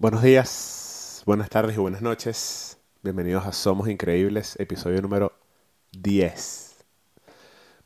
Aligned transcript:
Buenos 0.00 0.22
días, 0.22 1.24
buenas 1.26 1.50
tardes 1.50 1.76
y 1.76 1.80
buenas 1.80 2.02
noches. 2.02 2.78
Bienvenidos 3.02 3.44
a 3.46 3.52
Somos 3.52 3.88
Increíbles, 3.88 4.54
episodio 4.60 5.02
número 5.02 5.32
10. 5.90 6.84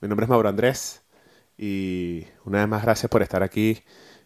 Mi 0.02 0.08
nombre 0.08 0.24
es 0.24 0.28
Mauro 0.28 0.50
Andrés 0.50 1.00
y 1.56 2.26
una 2.44 2.58
vez 2.58 2.68
más 2.68 2.82
gracias 2.82 3.08
por 3.08 3.22
estar 3.22 3.42
aquí 3.42 3.82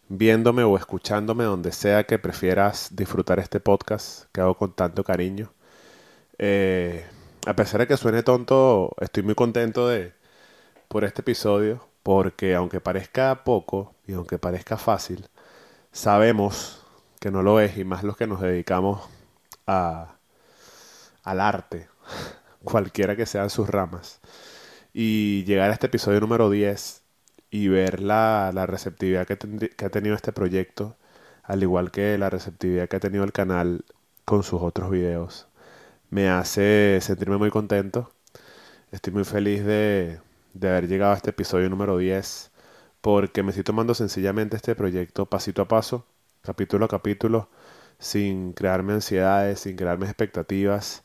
viéndome 0.08 0.64
o 0.64 0.76
escuchándome 0.76 1.44
donde 1.44 1.70
sea 1.70 2.02
que 2.06 2.18
prefieras 2.18 2.88
disfrutar 2.96 3.38
este 3.38 3.60
podcast 3.60 4.24
que 4.32 4.40
hago 4.40 4.56
con 4.56 4.72
tanto 4.72 5.04
cariño. 5.04 5.53
Eh, 6.38 7.06
a 7.46 7.54
pesar 7.54 7.82
de 7.82 7.87
que 7.87 7.96
suene 7.96 8.24
tonto, 8.24 8.96
estoy 9.00 9.22
muy 9.22 9.37
contento 9.37 9.87
de 9.87 10.12
por 10.88 11.04
este 11.04 11.21
episodio 11.21 11.87
porque 12.03 12.56
aunque 12.56 12.80
parezca 12.80 13.44
poco 13.44 13.94
y 14.08 14.14
aunque 14.14 14.38
parezca 14.38 14.76
fácil, 14.76 15.28
sabemos 15.92 16.82
que 17.20 17.30
no 17.30 17.42
lo 17.42 17.60
es 17.60 17.78
y 17.78 17.84
más 17.84 18.05
los 18.05 18.16
que 18.16 18.27
nos 18.27 18.41
dedicamos 18.41 19.02
a, 19.66 20.16
al 21.25 21.41
arte, 21.41 21.89
cualquiera 22.65 23.16
que 23.16 23.27
sean 23.27 23.51
sus 23.51 23.69
ramas. 23.69 24.20
Y 24.92 25.45
llegar 25.45 25.70
a 25.70 25.75
este 25.75 25.87
episodio 25.89 26.20
número 26.20 26.51
10 26.51 27.02
y 27.51 27.69
ver 27.69 28.01
la, 28.01 28.51
la 28.55 28.66
receptividad 28.66 29.27
que, 29.27 29.37
que 29.77 29.84
ha 29.84 29.91
tenido 29.91 30.15
este 30.16 30.33
proyecto, 30.33 30.97
al 31.42 31.62
igual 31.62 31.91
que 31.91 32.19
la 32.19 32.30
receptividad 32.30 32.89
que 32.89 32.97
ha 32.97 33.01
tenido 33.01 33.25
el 33.25 33.33
canal 33.33 33.84
con 34.25 34.42
sus 34.42 34.62
otros 34.62 34.91
videos, 34.91 35.48
me 36.11 36.28
hace 36.30 36.98
sentirme 37.03 37.37
muy 37.39 37.51
contento. 37.51 38.12
Estoy 38.92 39.12
muy 39.12 39.25
feliz 39.25 39.64
de, 39.64 40.20
de 40.55 40.69
haber 40.69 40.89
llegado 40.89 41.12
a 41.12 41.17
este 41.17 41.30
episodio 41.30 41.69
número 41.70 41.98
10 41.98 42.51
porque 43.01 43.42
me 43.42 43.51
estoy 43.51 43.64
tomando 43.64 43.95
sencillamente 43.95 44.56
este 44.56 44.75
proyecto 44.75 45.27
pasito 45.27 45.62
a 45.62 45.69
paso, 45.69 46.06
capítulo 46.46 46.86
a 46.86 46.88
capítulo, 46.88 47.48
sin 47.98 48.52
crearme 48.52 48.95
ansiedades, 48.95 49.60
sin 49.60 49.77
crearme 49.77 50.06
expectativas. 50.06 51.02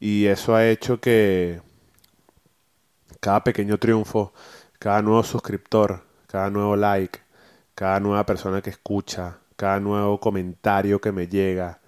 Y 0.00 0.26
eso 0.26 0.54
ha 0.54 0.66
hecho 0.66 1.00
que 1.00 1.60
cada 3.20 3.44
pequeño 3.44 3.78
triunfo, 3.78 4.32
cada 4.78 5.02
nuevo 5.02 5.22
suscriptor, 5.24 6.04
cada 6.28 6.50
nuevo 6.50 6.76
like, 6.76 7.20
cada 7.74 8.00
nueva 8.00 8.26
persona 8.26 8.62
que 8.62 8.70
escucha, 8.70 9.38
cada 9.56 9.80
nuevo 9.80 10.20
comentario 10.20 11.00
que 11.00 11.12
me 11.12 11.28
llega, 11.28 11.80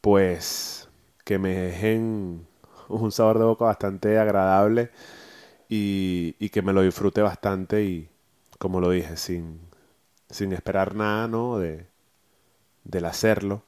pues 0.00 0.88
que 1.24 1.38
me 1.38 1.54
dejen 1.54 2.46
un 2.88 3.12
sabor 3.12 3.38
de 3.38 3.44
boca 3.44 3.66
bastante 3.66 4.18
agradable 4.18 4.90
y, 5.68 6.48
que 6.50 6.62
me 6.62 6.72
lo 6.72 6.82
disfrute 6.82 7.20
bastante 7.22 7.84
y, 7.84 8.08
como 8.58 8.80
lo 8.80 8.90
dije, 8.90 9.16
sin, 9.16 9.60
sin 10.30 10.52
esperar 10.52 10.94
nada, 10.94 11.28
¿no? 11.28 11.58
De, 11.58 11.86
del 12.88 13.04
hacerlo. 13.04 13.62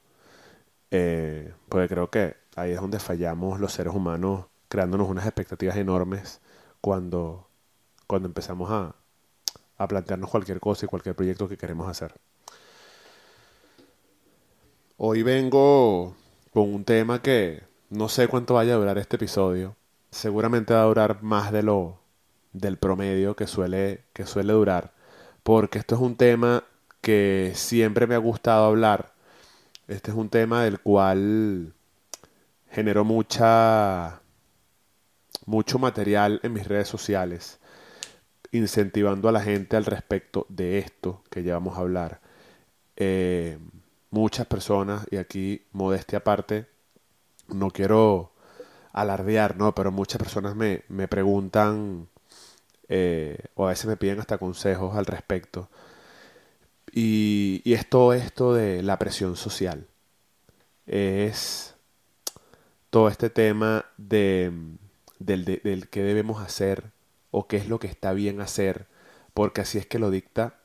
Eh, 0.90 1.54
porque 1.68 1.88
creo 1.88 2.10
que 2.10 2.36
ahí 2.56 2.72
es 2.72 2.80
donde 2.80 2.98
fallamos 2.98 3.60
los 3.60 3.72
seres 3.72 3.94
humanos 3.94 4.46
creándonos 4.68 5.08
unas 5.08 5.26
expectativas 5.26 5.76
enormes 5.76 6.40
cuando, 6.80 7.48
cuando 8.08 8.26
empezamos 8.26 8.70
a, 8.70 8.94
a 9.78 9.88
plantearnos 9.88 10.30
cualquier 10.30 10.58
cosa 10.58 10.86
y 10.86 10.88
cualquier 10.88 11.14
proyecto 11.14 11.48
que 11.48 11.56
queremos 11.56 11.88
hacer. 11.88 12.14
Hoy 14.96 15.22
vengo 15.22 16.14
con 16.52 16.74
un 16.74 16.84
tema 16.84 17.22
que 17.22 17.62
no 17.88 18.08
sé 18.08 18.28
cuánto 18.28 18.54
vaya 18.54 18.74
a 18.74 18.76
durar 18.76 18.98
este 18.98 19.16
episodio. 19.16 19.76
Seguramente 20.10 20.74
va 20.74 20.82
a 20.82 20.86
durar 20.86 21.22
más 21.22 21.52
de 21.52 21.62
lo 21.62 21.98
del 22.52 22.76
promedio 22.76 23.34
que 23.36 23.46
suele, 23.46 24.04
que 24.12 24.26
suele 24.26 24.52
durar. 24.52 24.92
Porque 25.42 25.78
esto 25.78 25.94
es 25.94 26.00
un 26.00 26.16
tema 26.16 26.64
que 27.00 27.52
siempre 27.54 28.06
me 28.06 28.14
ha 28.14 28.18
gustado 28.18 28.66
hablar. 28.66 29.12
Este 29.88 30.10
es 30.10 30.16
un 30.16 30.28
tema 30.28 30.64
del 30.64 30.80
cual 30.80 31.74
generó 32.70 33.04
mucha 33.04 34.20
mucho 35.46 35.78
material 35.78 36.40
en 36.44 36.52
mis 36.52 36.66
redes 36.68 36.88
sociales 36.88 37.58
incentivando 38.52 39.28
a 39.28 39.32
la 39.32 39.40
gente 39.40 39.76
al 39.76 39.84
respecto 39.84 40.46
de 40.48 40.78
esto 40.78 41.22
que 41.30 41.42
ya 41.42 41.54
vamos 41.54 41.76
a 41.76 41.80
hablar. 41.80 42.20
Eh, 42.96 43.58
muchas 44.10 44.46
personas, 44.46 45.06
y 45.10 45.16
aquí 45.16 45.62
modestia 45.72 46.18
aparte, 46.18 46.66
no 47.48 47.70
quiero 47.70 48.32
alardear, 48.92 49.56
¿no? 49.56 49.74
Pero 49.74 49.92
muchas 49.92 50.20
personas 50.20 50.56
me, 50.56 50.82
me 50.88 51.08
preguntan 51.08 52.08
eh, 52.88 53.38
o 53.54 53.66
a 53.66 53.70
veces 53.70 53.86
me 53.86 53.96
piden 53.96 54.20
hasta 54.20 54.38
consejos 54.38 54.96
al 54.96 55.06
respecto. 55.06 55.68
Y, 56.92 57.62
es 57.64 57.88
todo 57.88 58.12
esto 58.12 58.54
de 58.54 58.82
la 58.82 58.98
presión 58.98 59.36
social. 59.36 59.86
Es 60.86 61.74
todo 62.90 63.08
este 63.08 63.30
tema 63.30 63.86
de, 63.96 64.52
del, 65.18 65.44
de, 65.44 65.60
del 65.62 65.88
qué 65.88 66.02
debemos 66.02 66.42
hacer 66.42 66.90
o 67.30 67.46
qué 67.46 67.56
es 67.56 67.68
lo 67.68 67.78
que 67.78 67.86
está 67.86 68.12
bien 68.12 68.40
hacer, 68.40 68.86
porque 69.34 69.60
así 69.60 69.78
es 69.78 69.86
que 69.86 70.00
lo 70.00 70.10
dicta 70.10 70.58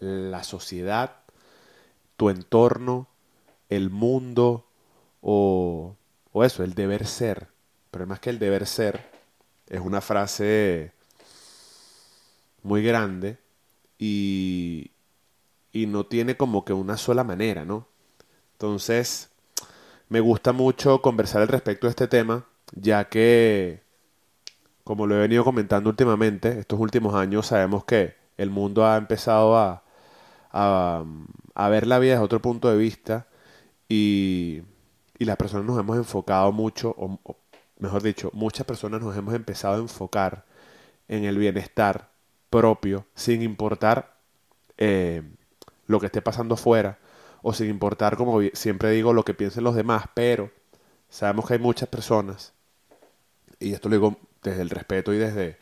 la 0.00 0.42
sociedad, 0.42 1.16
tu 2.16 2.30
entorno, 2.30 3.08
el 3.68 3.90
mundo 3.90 4.66
o, 5.20 5.96
o 6.32 6.44
eso, 6.44 6.64
el 6.64 6.74
deber 6.74 7.06
ser. 7.06 7.48
Pero 7.90 8.06
más 8.06 8.20
que 8.20 8.30
el 8.30 8.38
deber 8.38 8.66
ser, 8.66 9.10
es 9.68 9.80
una 9.80 10.00
frase 10.00 10.92
muy 12.62 12.82
grande 12.82 13.38
y, 13.98 14.90
y 15.72 15.86
no 15.86 16.06
tiene 16.06 16.36
como 16.36 16.64
que 16.64 16.72
una 16.72 16.96
sola 16.96 17.24
manera, 17.24 17.64
¿no? 17.64 17.86
Entonces, 18.52 19.30
me 20.08 20.20
gusta 20.20 20.52
mucho 20.52 21.02
conversar 21.02 21.42
al 21.42 21.48
respecto 21.48 21.86
de 21.86 21.90
este 21.90 22.08
tema, 22.08 22.46
ya 22.72 23.08
que, 23.08 23.82
como 24.84 25.06
lo 25.06 25.16
he 25.16 25.20
venido 25.20 25.44
comentando 25.44 25.90
últimamente, 25.90 26.60
estos 26.60 26.80
últimos 26.80 27.14
años 27.14 27.46
sabemos 27.46 27.84
que 27.84 28.16
el 28.36 28.50
mundo 28.50 28.86
ha 28.86 28.96
empezado 28.96 29.56
a, 29.56 29.84
a, 30.52 31.68
ver 31.68 31.86
la 31.86 31.98
vida 31.98 32.12
desde 32.12 32.24
otro 32.24 32.42
punto 32.42 32.70
de 32.70 32.76
vista 32.76 33.26
y, 33.88 34.62
y 35.18 35.24
las 35.24 35.36
personas 35.36 35.66
nos 35.66 35.78
hemos 35.78 35.96
enfocado 35.96 36.52
mucho, 36.52 36.90
o, 36.98 37.18
o 37.24 37.36
mejor 37.78 38.02
dicho, 38.02 38.30
muchas 38.34 38.66
personas 38.66 39.00
nos 39.00 39.16
hemos 39.16 39.34
empezado 39.34 39.76
a 39.76 39.78
enfocar 39.78 40.44
en 41.08 41.24
el 41.24 41.38
bienestar 41.38 42.10
propio, 42.50 43.06
sin 43.14 43.42
importar 43.42 44.16
eh, 44.78 45.22
lo 45.90 46.00
que 46.00 46.06
esté 46.06 46.22
pasando 46.22 46.54
afuera, 46.54 46.98
o 47.42 47.52
sin 47.52 47.68
importar, 47.68 48.16
como 48.16 48.40
siempre 48.52 48.90
digo, 48.90 49.12
lo 49.12 49.24
que 49.24 49.34
piensen 49.34 49.64
los 49.64 49.74
demás, 49.74 50.04
pero 50.14 50.50
sabemos 51.08 51.46
que 51.46 51.54
hay 51.54 51.58
muchas 51.58 51.88
personas, 51.88 52.52
y 53.58 53.72
esto 53.72 53.88
lo 53.88 53.96
digo 53.96 54.16
desde 54.42 54.62
el 54.62 54.70
respeto 54.70 55.12
y 55.12 55.18
desde 55.18 55.58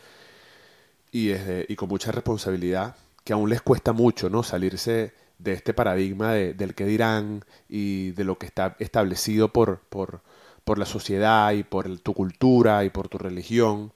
y, 1.11 1.29
desde, 1.29 1.67
y 1.69 1.77
con 1.77 1.89
mucha 1.89 2.13
responsabilidad, 2.13 2.97
que 3.25 3.33
aún 3.33 3.49
les 3.51 3.63
cuesta 3.63 3.93
mucho, 3.93 4.29
¿no? 4.31 4.43
Salirse 4.43 5.15
de 5.39 5.53
este 5.53 5.73
paradigma 5.73 6.33
de, 6.33 6.55
del 6.55 6.75
que 6.75 6.85
dirán 6.85 7.45
y 7.69 8.11
de 8.13 8.25
lo 8.25 8.39
que 8.39 8.47
está 8.47 8.77
establecido 8.79 9.53
por, 9.53 9.81
por, 9.81 10.23
por 10.65 10.79
la 10.79 10.87
sociedad 10.87 11.53
y 11.53 11.63
por 11.63 11.99
tu 12.01 12.13
cultura 12.15 12.85
y 12.85 12.91
por 12.91 13.09
tu 13.09 13.19
religión. 13.19 13.93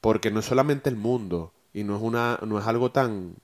Porque 0.00 0.30
no 0.30 0.40
es 0.40 0.46
solamente 0.46 0.90
el 0.90 0.96
mundo, 0.96 1.52
y 1.72 1.84
no 1.84 1.96
es 1.96 2.02
una 2.02 2.38
no 2.46 2.58
es 2.58 2.66
algo 2.66 2.90
tan 2.92 3.36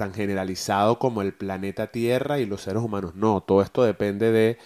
tan 0.00 0.14
generalizado 0.14 0.98
como 0.98 1.20
el 1.20 1.34
planeta 1.34 1.88
Tierra 1.88 2.38
y 2.40 2.46
los 2.46 2.62
seres 2.62 2.82
humanos. 2.82 3.14
No, 3.16 3.42
todo 3.42 3.60
esto 3.60 3.84
depende 3.84 4.32
de 4.32 4.56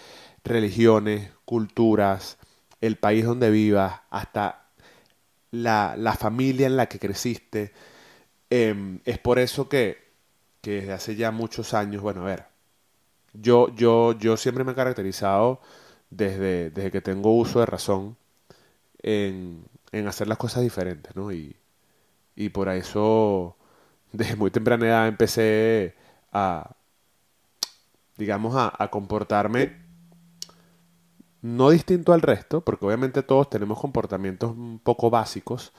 religiones, 0.45 1.31
culturas, 1.43 2.37
el 2.79 2.95
país 2.97 3.25
donde 3.25 3.51
vivas, 3.51 3.99
hasta 4.11 4.69
la, 5.51 5.95
la 5.97 6.13
familia 6.15 6.67
en 6.67 6.77
la 6.77 6.87
que 6.87 6.99
creciste. 6.99 7.73
Eh, 8.49 8.99
es 9.05 9.19
por 9.19 9.39
eso 9.39 9.69
que, 9.69 9.99
que 10.61 10.71
desde 10.81 10.93
hace 10.93 11.15
ya 11.17 11.31
muchos 11.31 11.73
años, 11.73 12.01
bueno, 12.01 12.21
a 12.23 12.25
ver, 12.25 12.45
yo, 13.33 13.69
yo, 13.75 14.13
yo 14.17 14.37
siempre 14.37 14.63
me 14.63 14.73
he 14.73 14.75
caracterizado 14.75 15.61
desde, 16.09 16.71
desde 16.71 16.91
que 16.91 17.01
tengo 17.01 17.35
uso 17.37 17.59
de 17.59 17.65
razón 17.67 18.17
en, 19.03 19.65
en 19.91 20.07
hacer 20.07 20.27
las 20.27 20.37
cosas 20.37 20.63
diferentes, 20.63 21.15
¿no? 21.15 21.31
Y, 21.33 21.55
y 22.35 22.49
por 22.49 22.69
eso 22.69 23.57
desde 24.11 24.35
muy 24.35 24.51
temprana 24.51 24.85
edad 24.85 25.07
empecé 25.07 25.95
a, 26.31 26.75
digamos, 28.17 28.55
a, 28.55 28.73
a, 28.77 28.89
comportarme 28.89 29.85
no 31.41 31.69
distinto 31.69 32.13
al 32.13 32.21
resto, 32.21 32.61
porque 32.61 32.85
obviamente 32.85 33.21
todos 33.21 33.49
tenemos 33.49 33.79
comportamientos 33.79 34.51
un 34.51 34.79
poco 34.79 35.09
básicos, 35.11 35.73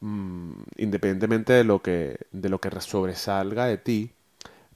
mmm, 0.00 0.52
independientemente 0.76 1.54
de 1.54 1.64
lo, 1.64 1.80
que, 1.80 2.18
de 2.32 2.48
lo 2.50 2.60
que 2.60 2.70
sobresalga 2.80 3.64
de 3.66 3.78
ti, 3.78 4.12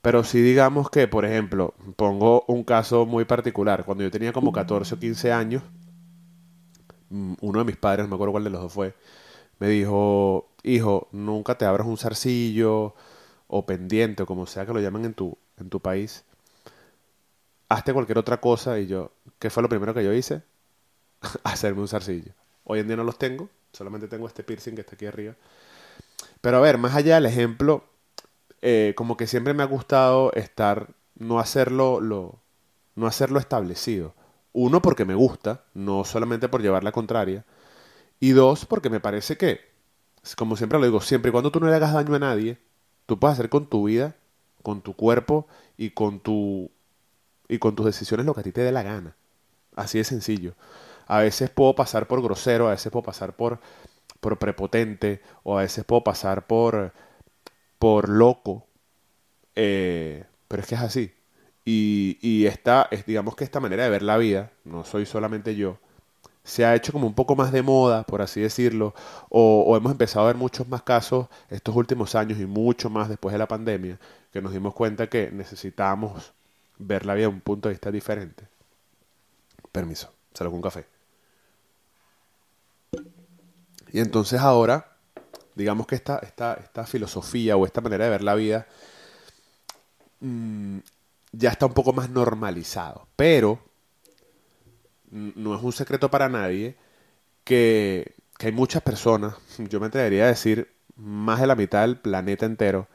pero 0.00 0.24
sí 0.24 0.40
digamos 0.40 0.90
que, 0.90 1.08
por 1.08 1.26
ejemplo, 1.26 1.74
pongo 1.96 2.44
un 2.48 2.64
caso 2.64 3.04
muy 3.04 3.26
particular, 3.26 3.84
cuando 3.84 4.04
yo 4.04 4.10
tenía 4.10 4.32
como 4.32 4.52
14 4.52 4.94
o 4.94 4.98
15 4.98 5.32
años, 5.32 5.62
uno 7.10 7.58
de 7.58 7.64
mis 7.64 7.76
padres, 7.76 8.04
no 8.04 8.08
me 8.08 8.14
acuerdo 8.14 8.32
cuál 8.32 8.44
de 8.44 8.50
los 8.50 8.62
dos 8.62 8.72
fue, 8.72 8.94
me 9.58 9.68
dijo, 9.68 10.47
hijo, 10.62 11.08
nunca 11.12 11.56
te 11.56 11.64
abras 11.64 11.86
un 11.86 11.98
zarcillo 11.98 12.94
o 13.46 13.66
pendiente, 13.66 14.22
o 14.24 14.26
como 14.26 14.46
sea 14.46 14.66
que 14.66 14.72
lo 14.72 14.80
llamen 14.80 15.06
en 15.06 15.14
tu, 15.14 15.36
en 15.58 15.70
tu 15.70 15.80
país, 15.80 16.24
hazte 17.68 17.92
cualquier 17.92 18.18
otra 18.18 18.40
cosa 18.40 18.78
y 18.78 18.86
yo, 18.86 19.12
¿qué 19.38 19.50
fue 19.50 19.62
lo 19.62 19.68
primero 19.68 19.94
que 19.94 20.04
yo 20.04 20.12
hice? 20.12 20.42
Hacerme 21.44 21.80
un 21.80 21.88
zarcillo. 21.88 22.32
Hoy 22.64 22.80
en 22.80 22.86
día 22.88 22.96
no 22.96 23.04
los 23.04 23.18
tengo, 23.18 23.48
solamente 23.72 24.08
tengo 24.08 24.26
este 24.26 24.42
piercing 24.42 24.74
que 24.74 24.82
está 24.82 24.94
aquí 24.94 25.06
arriba. 25.06 25.34
Pero 26.40 26.58
a 26.58 26.60
ver, 26.60 26.78
más 26.78 26.94
allá 26.94 27.16
del 27.16 27.26
ejemplo, 27.26 27.84
eh, 28.62 28.94
como 28.96 29.16
que 29.16 29.26
siempre 29.26 29.54
me 29.54 29.62
ha 29.62 29.66
gustado 29.66 30.32
estar, 30.34 30.88
no 31.16 31.38
hacerlo, 31.40 32.00
lo, 32.00 32.40
no 32.94 33.06
hacerlo 33.06 33.38
establecido. 33.38 34.14
Uno, 34.52 34.82
porque 34.82 35.04
me 35.04 35.14
gusta, 35.14 35.64
no 35.74 36.04
solamente 36.04 36.48
por 36.48 36.62
llevar 36.62 36.84
la 36.84 36.92
contraria. 36.92 37.44
Y 38.20 38.30
dos, 38.30 38.66
porque 38.66 38.90
me 38.90 39.00
parece 39.00 39.36
que, 39.36 39.60
como 40.36 40.56
siempre 40.56 40.78
lo 40.78 40.84
digo, 40.84 41.00
siempre 41.00 41.30
y 41.30 41.32
cuando 41.32 41.50
tú 41.50 41.60
no 41.60 41.68
le 41.68 41.74
hagas 41.74 41.92
daño 41.92 42.14
a 42.14 42.18
nadie, 42.18 42.58
tú 43.06 43.18
puedes 43.18 43.34
hacer 43.34 43.48
con 43.48 43.66
tu 43.68 43.84
vida, 43.84 44.16
con 44.62 44.82
tu 44.82 44.94
cuerpo 44.94 45.46
y 45.76 45.90
con 45.90 46.20
tu 46.20 46.70
y 47.48 47.58
con 47.58 47.74
tus 47.74 47.86
decisiones 47.86 48.26
lo 48.26 48.34
que 48.34 48.40
a 48.40 48.42
ti 48.44 48.52
te 48.52 48.60
dé 48.62 48.72
la 48.72 48.82
gana. 48.82 49.16
Así 49.76 49.98
de 49.98 50.04
sencillo. 50.04 50.54
A 51.06 51.20
veces 51.20 51.50
puedo 51.50 51.74
pasar 51.74 52.06
por 52.06 52.22
grosero, 52.22 52.68
a 52.68 52.72
veces 52.72 52.92
puedo 52.92 53.04
pasar 53.04 53.36
por, 53.36 53.60
por 54.20 54.38
prepotente, 54.38 55.22
o 55.44 55.58
a 55.58 55.62
veces 55.62 55.84
puedo 55.84 56.04
pasar 56.04 56.46
por, 56.46 56.92
por 57.78 58.08
loco. 58.08 58.66
Eh, 59.54 60.24
pero 60.48 60.62
es 60.62 60.68
que 60.68 60.74
es 60.74 60.80
así. 60.82 61.14
Y, 61.64 62.18
y 62.22 62.46
esta, 62.46 62.88
es, 62.90 63.06
digamos 63.06 63.36
que 63.36 63.44
esta 63.44 63.60
manera 63.60 63.84
de 63.84 63.90
ver 63.90 64.02
la 64.02 64.18
vida, 64.18 64.52
no 64.64 64.84
soy 64.84 65.06
solamente 65.06 65.56
yo, 65.56 65.78
se 66.48 66.64
ha 66.64 66.74
hecho 66.74 66.92
como 66.92 67.06
un 67.06 67.14
poco 67.14 67.36
más 67.36 67.52
de 67.52 67.62
moda, 67.62 68.04
por 68.04 68.22
así 68.22 68.40
decirlo, 68.40 68.94
o, 69.28 69.76
hemos 69.76 69.92
empezado 69.92 70.24
a 70.24 70.28
ver 70.28 70.36
muchos 70.36 70.66
más 70.66 70.82
casos 70.82 71.26
estos 71.50 71.76
últimos 71.76 72.14
años 72.14 72.40
y 72.40 72.46
mucho 72.46 72.88
más 72.88 73.10
después 73.10 73.34
de 73.34 73.38
la 73.38 73.46
pandemia, 73.46 73.98
que 74.32 74.40
nos 74.40 74.54
dimos 74.54 74.72
cuenta 74.72 75.08
que 75.08 75.30
necesitamos 75.30 76.32
ver 76.78 77.04
la 77.04 77.12
vida 77.12 77.26
de 77.28 77.34
un 77.34 77.42
punto 77.42 77.68
de 77.68 77.74
vista 77.74 77.90
diferente. 77.90 78.44
Permiso, 79.70 80.10
salgo 80.32 80.52
con 80.52 80.62
café. 80.62 80.86
Y 83.92 84.00
entonces 84.00 84.40
ahora, 84.40 84.96
digamos 85.54 85.86
que 85.86 85.96
esta, 85.96 86.18
esta, 86.20 86.54
esta 86.54 86.86
filosofía 86.86 87.58
o 87.58 87.66
esta 87.66 87.82
manera 87.82 88.04
de 88.04 88.10
ver 88.10 88.22
la 88.22 88.34
vida 88.34 88.66
mmm, 90.20 90.78
ya 91.32 91.50
está 91.50 91.66
un 91.66 91.74
poco 91.74 91.92
más 91.92 92.08
normalizado. 92.08 93.06
Pero 93.16 93.67
no 95.10 95.56
es 95.56 95.62
un 95.62 95.72
secreto 95.72 96.10
para 96.10 96.28
nadie 96.28 96.76
que, 97.44 98.14
que 98.38 98.46
hay 98.46 98.52
muchas 98.52 98.82
personas, 98.82 99.34
yo 99.58 99.80
me 99.80 99.86
atrevería 99.86 100.24
a 100.24 100.28
decir 100.28 100.72
más 100.96 101.40
de 101.40 101.46
la 101.46 101.54
mitad 101.54 101.82
del 101.82 101.98
planeta 101.98 102.46
entero, 102.46 102.88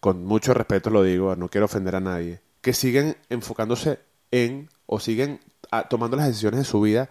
con 0.00 0.24
mucho 0.24 0.54
respeto 0.54 0.90
lo 0.90 1.02
digo, 1.02 1.36
no 1.36 1.48
quiero 1.48 1.66
ofender 1.66 1.96
a 1.96 2.00
nadie, 2.00 2.40
que 2.62 2.72
siguen 2.72 3.16
enfocándose 3.28 4.00
en 4.30 4.68
o 4.86 5.00
siguen 5.00 5.40
a, 5.70 5.88
tomando 5.88 6.16
las 6.16 6.26
decisiones 6.26 6.60
de 6.60 6.64
su 6.64 6.80
vida 6.80 7.10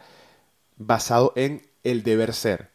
basado 0.78 1.34
en 1.36 1.62
el 1.84 2.04
deber 2.04 2.34
ser. 2.34 2.70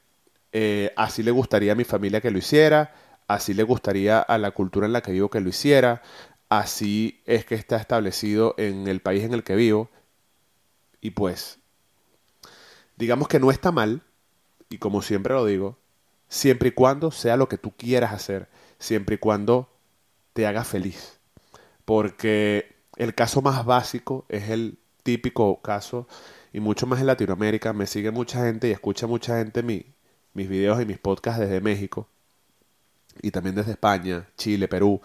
Eh, 0.53 0.93
así 0.97 1.23
le 1.23 1.31
gustaría 1.31 1.73
a 1.73 1.77
mi 1.77 1.85
familia 1.85 2.21
que 2.21 2.31
lo 2.31 2.39
hiciera, 2.39 2.95
así 3.27 3.55
le 3.55 3.65
gustaría 3.65 4.21
a 4.21 4.39
la 4.39 4.53
cultura 4.53 4.87
en 4.87 4.93
la 4.93 5.03
que 5.03 5.13
vivo 5.13 5.31
que 5.31 5.41
lo 5.41 5.49
hiciera, 5.49 6.03
así 6.49 7.23
es 7.27 7.45
que 7.45 7.55
está 7.55 7.77
establecido 7.77 8.55
en 8.59 8.87
el 8.87 9.01
país 9.01 9.25
en 9.25 9.35
el 9.35 9.43
que 9.43 9.57
vivo. 9.57 9.91
Y 11.05 11.11
pues, 11.11 11.59
digamos 12.97 13.29
que 13.29 13.39
no 13.39 13.51
está 13.51 13.71
mal, 13.71 14.01
y 14.71 14.79
como 14.79 15.03
siempre 15.03 15.35
lo 15.35 15.45
digo, 15.45 15.77
siempre 16.31 16.71
y 16.71 16.73
cuando 16.73 17.11
sea 17.11 17.37
lo 17.37 17.47
que 17.47 17.59
tú 17.59 17.73
quieras 17.77 18.15
hacer, 18.15 18.49
siempre 18.79 19.17
y 19.17 19.19
cuando 19.19 19.69
te 20.33 20.47
haga 20.47 20.65
feliz. 20.65 21.19
Porque 21.85 22.75
el 22.97 23.15
caso 23.15 23.43
más 23.43 23.67
básico 23.67 24.25
es 24.31 24.49
el 24.49 24.79
típico 25.03 25.61
caso, 25.61 26.09
y 26.55 26.61
mucho 26.61 26.87
más 26.87 27.01
en 27.01 27.09
Latinoamérica, 27.09 27.75
me 27.75 27.87
sigue 27.87 28.11
mucha 28.11 28.43
gente 28.43 28.69
y 28.69 28.71
escucha 28.71 29.07
mucha 29.07 29.37
gente 29.37 29.63
mi, 29.63 29.85
mis 30.33 30.49
videos 30.49 30.81
y 30.81 30.87
mis 30.87 30.99
podcasts 30.99 31.39
desde 31.39 31.61
México, 31.61 32.09
y 33.21 33.31
también 33.31 33.57
desde 33.57 33.73
España, 33.73 34.27
Chile, 34.39 34.69
Perú. 34.69 35.03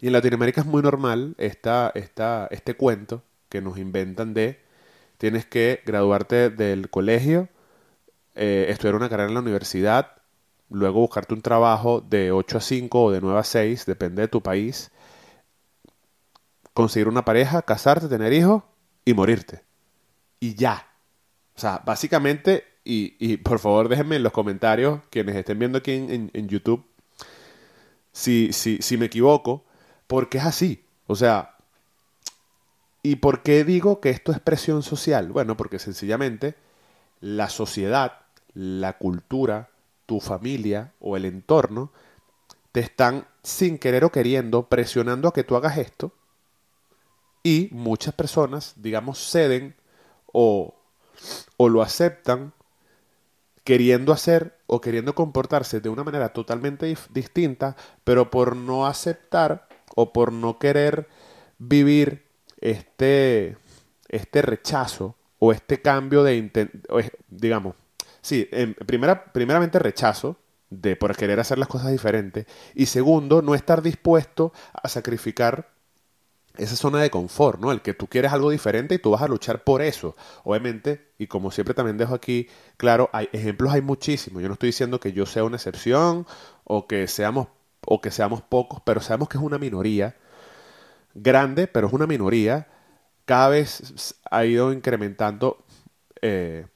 Y 0.00 0.06
en 0.06 0.14
Latinoamérica 0.14 0.62
es 0.62 0.66
muy 0.66 0.80
normal 0.80 1.34
esta, 1.36 1.92
esta, 1.94 2.48
este 2.50 2.78
cuento 2.78 3.22
que 3.50 3.60
nos 3.60 3.76
inventan 3.76 4.32
de 4.32 4.63
tienes 5.18 5.46
que 5.46 5.82
graduarte 5.86 6.50
del 6.50 6.90
colegio, 6.90 7.48
eh, 8.34 8.66
estudiar 8.68 8.94
una 8.96 9.08
carrera 9.08 9.28
en 9.28 9.34
la 9.34 9.40
universidad, 9.40 10.12
luego 10.70 11.00
buscarte 11.00 11.34
un 11.34 11.42
trabajo 11.42 12.00
de 12.00 12.32
8 12.32 12.58
a 12.58 12.60
5 12.60 13.02
o 13.04 13.10
de 13.12 13.20
9 13.20 13.38
a 13.38 13.44
6, 13.44 13.86
depende 13.86 14.22
de 14.22 14.28
tu 14.28 14.42
país, 14.42 14.90
conseguir 16.72 17.08
una 17.08 17.24
pareja, 17.24 17.62
casarte, 17.62 18.08
tener 18.08 18.32
hijos 18.32 18.62
y 19.04 19.14
morirte. 19.14 19.62
Y 20.40 20.54
ya. 20.54 20.88
O 21.56 21.60
sea, 21.60 21.82
básicamente, 21.84 22.64
y, 22.84 23.16
y 23.18 23.36
por 23.36 23.60
favor 23.60 23.88
déjenme 23.88 24.16
en 24.16 24.24
los 24.24 24.32
comentarios, 24.32 25.00
quienes 25.10 25.36
estén 25.36 25.58
viendo 25.58 25.78
aquí 25.78 25.92
en, 25.92 26.10
en, 26.10 26.30
en 26.34 26.48
YouTube, 26.48 26.84
si, 28.12 28.52
si, 28.52 28.78
si 28.80 28.96
me 28.96 29.06
equivoco, 29.06 29.64
porque 30.06 30.38
es 30.38 30.44
así. 30.44 30.84
O 31.06 31.16
sea, 31.16 31.53
¿y 33.04 33.16
por 33.16 33.42
qué 33.42 33.64
digo 33.64 34.00
que 34.00 34.10
esto 34.10 34.32
es 34.32 34.40
presión 34.40 34.82
social? 34.82 35.30
Bueno, 35.30 35.56
porque 35.56 35.78
sencillamente 35.78 36.56
la 37.20 37.50
sociedad, 37.50 38.22
la 38.54 38.96
cultura, 38.96 39.68
tu 40.06 40.20
familia 40.20 40.94
o 41.00 41.16
el 41.16 41.26
entorno 41.26 41.92
te 42.72 42.80
están 42.80 43.26
sin 43.42 43.78
querer 43.78 44.04
o 44.04 44.10
queriendo 44.10 44.68
presionando 44.68 45.28
a 45.28 45.34
que 45.34 45.44
tú 45.44 45.54
hagas 45.54 45.76
esto 45.76 46.12
y 47.42 47.68
muchas 47.72 48.14
personas, 48.14 48.72
digamos, 48.76 49.18
ceden 49.30 49.76
o, 50.32 50.74
o 51.58 51.68
lo 51.68 51.82
aceptan 51.82 52.54
queriendo 53.64 54.12
hacer 54.14 54.58
o 54.66 54.80
queriendo 54.80 55.14
comportarse 55.14 55.80
de 55.80 55.90
una 55.90 56.04
manera 56.04 56.30
totalmente 56.32 56.96
distinta, 57.10 57.76
pero 58.02 58.30
por 58.30 58.56
no 58.56 58.86
aceptar 58.86 59.68
o 59.94 60.14
por 60.14 60.32
no 60.32 60.58
querer 60.58 61.06
vivir 61.58 62.23
este, 62.64 63.56
este 64.08 64.42
rechazo 64.42 65.14
o 65.38 65.52
este 65.52 65.82
cambio 65.82 66.24
de, 66.24 66.50
digamos, 67.28 67.76
sí, 68.22 68.48
en 68.50 68.74
primera, 68.74 69.32
primeramente 69.32 69.78
rechazo 69.78 70.36
de 70.70 70.96
por 70.96 71.14
querer 71.14 71.38
hacer 71.38 71.58
las 71.58 71.68
cosas 71.68 71.92
diferentes 71.92 72.46
y 72.74 72.86
segundo, 72.86 73.42
no 73.42 73.54
estar 73.54 73.82
dispuesto 73.82 74.52
a 74.72 74.88
sacrificar 74.88 75.68
esa 76.56 76.76
zona 76.76 77.02
de 77.02 77.10
confort, 77.10 77.60
¿no? 77.60 77.70
El 77.70 77.82
que 77.82 77.94
tú 77.94 78.06
quieres 78.06 78.32
algo 78.32 78.50
diferente 78.50 78.94
y 78.94 78.98
tú 78.98 79.10
vas 79.10 79.22
a 79.22 79.28
luchar 79.28 79.62
por 79.64 79.82
eso. 79.82 80.16
Obviamente, 80.44 81.10
y 81.18 81.26
como 81.26 81.50
siempre 81.50 81.74
también 81.74 81.98
dejo 81.98 82.14
aquí, 82.14 82.48
claro, 82.76 83.10
hay 83.12 83.28
ejemplos 83.32 83.72
hay 83.72 83.82
muchísimos. 83.82 84.40
Yo 84.40 84.48
no 84.48 84.54
estoy 84.54 84.68
diciendo 84.68 85.00
que 85.00 85.12
yo 85.12 85.26
sea 85.26 85.44
una 85.44 85.56
excepción 85.56 86.26
o 86.62 86.86
que 86.86 87.08
seamos 87.08 87.48
o 87.86 88.00
que 88.00 88.10
seamos 88.10 88.40
pocos, 88.40 88.80
pero 88.86 89.00
sabemos 89.00 89.28
que 89.28 89.36
es 89.36 89.44
una 89.44 89.58
minoría 89.58 90.16
grande, 91.14 91.66
pero 91.66 91.86
es 91.86 91.92
una 91.92 92.06
minoría. 92.06 92.68
Cada 93.24 93.48
vez 93.48 94.14
ha 94.30 94.44
ido 94.44 94.72
incrementando 94.72 95.64
eh, 96.20 96.66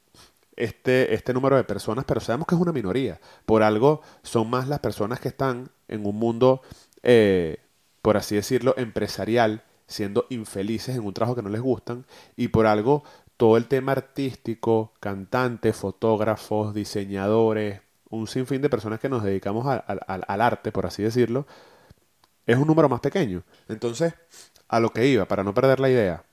este, 0.57 1.14
este 1.14 1.33
número 1.33 1.57
de 1.57 1.64
personas, 1.64 2.04
pero 2.04 2.21
sabemos 2.21 2.47
que 2.47 2.54
es 2.54 2.61
una 2.61 2.73
minoría. 2.73 3.21
Por 3.47 3.62
algo 3.62 4.02
son 4.23 4.50
más 4.50 4.68
las 4.68 4.80
personas 4.80 5.21
que 5.21 5.28
están 5.28 5.71
en 5.88 6.07
un 6.07 6.16
mundo, 6.16 6.62
eh, 7.02 7.59
por 8.02 8.16
así 8.16 8.35
decirlo, 8.35 8.75
empresarial, 8.76 9.62
siendo 9.87 10.26
infelices 10.30 10.97
en 10.97 11.04
un 11.04 11.14
trabajo 11.14 11.37
que 11.37 11.42
no 11.42 11.49
les 11.49 11.61
gustan, 11.61 12.04
y 12.37 12.49
por 12.49 12.66
algo 12.66 13.04
todo 13.37 13.57
el 13.57 13.66
tema 13.68 13.92
artístico, 13.92 14.92
cantantes, 15.00 15.76
fotógrafos, 15.76 16.75
diseñadores, 16.75 17.80
un 18.11 18.26
sinfín 18.26 18.62
de 18.62 18.71
personas 18.71 19.00
que 19.00 19.09
nos 19.09 19.23
dedicamos 19.23 19.66
al 19.66 20.40
arte, 20.40 20.73
por 20.73 20.87
así 20.87 21.02
decirlo, 21.02 21.47
es 22.49 22.57
un 22.57 22.67
número 22.67 22.88
más 22.88 23.00
pequeño. 23.00 23.45
Entonces, 23.69 24.14
a 24.69 24.81
lo 24.81 24.90
que 24.90 25.07
iba, 25.07 25.26
para 25.28 25.45
no 25.45 25.52
perder 25.55 25.81
la 25.81 25.90
idea, 25.90 26.25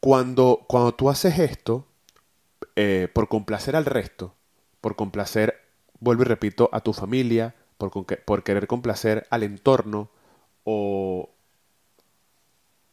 cuando, 0.00 0.64
cuando 0.68 0.94
tú 0.94 1.10
haces 1.10 1.38
esto, 1.40 1.86
eh, 2.76 3.08
por 3.12 3.28
complacer 3.28 3.74
al 3.74 3.84
resto, 3.84 4.34
por 4.80 4.94
complacer, 4.94 5.60
vuelvo 5.98 6.22
y 6.22 6.26
repito, 6.26 6.70
a 6.72 6.80
tu 6.80 6.92
familia, 6.92 7.56
por, 7.78 7.90
por 8.24 8.44
querer 8.44 8.68
complacer 8.68 9.26
al 9.28 9.42
entorno 9.42 10.08
o 10.62 11.28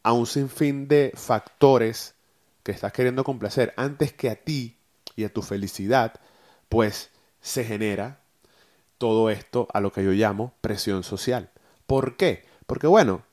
a 0.02 0.14
un 0.14 0.26
sinfín 0.26 0.88
de 0.88 1.12
factores 1.14 2.16
que 2.64 2.72
estás 2.72 2.92
queriendo 2.92 3.24
complacer 3.24 3.72
antes 3.78 4.14
que 4.14 4.32
a 4.32 4.36
ti 4.36 4.78
y 5.16 5.26
a 5.26 5.34
tu 5.34 5.44
felicidad, 5.44 6.20
pues 6.70 7.12
se 7.40 7.64
genera 7.64 8.20
todo 9.00 9.32
esto 9.32 9.68
a 9.74 9.82
lo 9.82 9.92
que 9.92 10.04
yo 10.04 10.12
llamo 10.12 10.54
presión 10.62 11.04
social. 11.04 11.50
¿Por 11.88 12.18
qué? 12.18 12.46
Porque 12.68 12.86
bueno, 12.86 13.24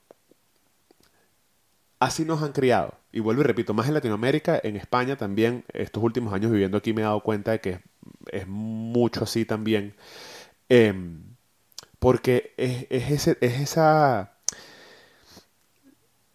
así 2.01 2.25
nos 2.25 2.43
han 2.43 2.53
criado. 2.53 2.95
Y 3.13 3.21
vuelvo 3.21 3.43
y 3.43 3.45
repito, 3.45 3.75
más 3.75 3.89
en 3.89 3.95
Latinoamérica, 3.95 4.59
en 4.63 4.77
España 4.77 5.17
también, 5.17 5.65
estos 5.75 6.03
últimos 6.03 6.33
años 6.33 6.51
viviendo 6.51 6.79
aquí 6.79 6.95
me 6.95 7.03
he 7.03 7.05
dado 7.05 7.21
cuenta 7.21 7.51
de 7.51 7.61
que 7.61 7.81
es, 8.33 8.47
mucho 8.47 9.25
así 9.25 9.45
también. 9.45 9.95
Eh, 10.71 10.95
porque 11.99 12.55
es, 12.57 12.87
es 12.91 13.37
esa 13.43 14.37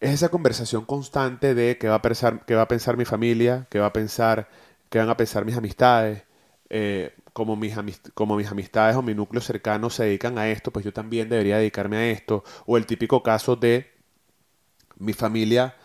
es 0.01 0.11
esa 0.11 0.29
conversación 0.29 0.83
constante 0.85 1.53
de 1.53 1.77
qué 1.77 1.87
va 1.87 1.95
a 1.95 2.01
pensar, 2.01 2.43
qué 2.45 2.55
va 2.55 2.63
a 2.63 2.67
pensar 2.67 2.97
mi 2.97 3.05
familia, 3.05 3.67
qué 3.69 3.79
va 3.79 3.87
a 3.87 3.93
pensar, 3.93 4.49
qué 4.89 4.97
van 4.97 5.09
a 5.09 5.15
pensar 5.15 5.45
mis 5.45 5.55
amistades, 5.55 6.23
eh, 6.69 7.15
como, 7.33 7.55
mis 7.55 7.75
como 8.13 8.35
mis 8.35 8.47
amistades 8.51 8.95
o 8.95 9.01
mi 9.01 9.13
núcleo 9.13 9.41
cercano 9.41 9.89
se 9.89 10.05
dedican 10.05 10.37
a 10.37 10.49
esto, 10.49 10.71
pues 10.71 10.85
yo 10.85 10.93
también 10.93 11.29
debería 11.29 11.57
dedicarme 11.57 11.97
a 11.97 12.09
esto. 12.09 12.43
O 12.65 12.77
el 12.77 12.85
típico 12.85 13.23
caso 13.23 13.55
de 13.55 13.91
mi 14.97 15.13
familia 15.13 15.75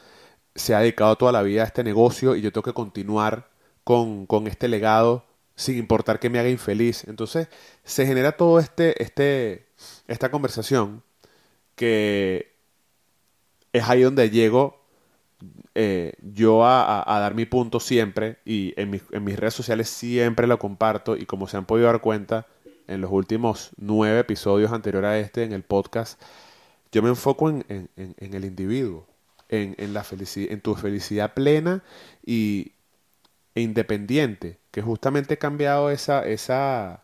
se 0.55 0.75
ha 0.75 0.81
dedicado 0.81 1.17
toda 1.17 1.33
la 1.33 1.43
vida 1.43 1.63
a 1.63 1.67
este 1.67 1.85
negocio 1.85 2.37
y 2.37 2.43
yo 2.43 2.53
tengo 2.53 2.65
que 2.65 2.73
continuar 2.73 3.51
con, 3.85 4.27
con 4.27 4.47
este 4.47 4.69
legado 4.69 5.25
sin 5.55 5.79
importar 5.79 6.21
que 6.21 6.31
me 6.31 6.39
haga 6.39 6.49
infeliz. 6.51 7.05
Entonces 7.05 7.49
se 7.85 8.07
genera 8.07 8.37
todo 8.37 8.59
este, 8.59 9.03
este, 9.03 9.67
esta 10.09 10.31
conversación 10.31 11.03
que 11.75 12.55
es 13.73 13.85
ahí 13.89 14.03
donde 14.03 14.31
llego 14.31 14.86
eh, 15.79 16.15
yo 16.23 16.65
a, 16.65 17.05
dar 17.07 17.35
mi 17.35 17.45
punto 17.45 17.81
siempre 17.81 18.39
y 18.47 18.73
en, 18.81 18.91
mis 18.91 19.37
redes 19.39 19.53
sociales 19.53 19.91
siempre 19.91 20.47
lo 20.47 20.59
comparto 20.59 21.19
y 21.19 21.27
como 21.27 21.49
se 21.49 21.59
han 21.59 21.67
podido 21.67 21.87
dar 21.87 22.01
cuenta 22.01 22.47
en 22.89 23.03
los 23.03 23.13
últimos 23.13 23.73
nueve 23.77 24.21
episodios 24.21 24.73
anteriores 24.73 25.09
a 25.09 25.19
este 25.19 25.45
en 25.45 25.53
el 25.53 25.65
podcast, 25.65 26.19
yo 26.93 27.03
me 27.03 27.11
enfoco 27.11 27.51
en, 27.51 27.65
en, 27.69 27.89
en 27.97 28.35
el 28.35 28.47
individuo, 28.47 29.07
en, 29.51 29.93
la 29.93 30.03
felicidad, 30.03 30.51
en 30.51 30.63
tu 30.63 30.75
felicidad 30.77 31.35
plena 31.35 31.83
y, 32.25 32.73
e 33.55 33.61
independiente, 33.61 34.59
que 34.71 34.81
justamente 34.81 35.35
he 35.35 35.39
cambiado 35.39 35.91
esa, 35.91 36.27
esa, 36.27 37.03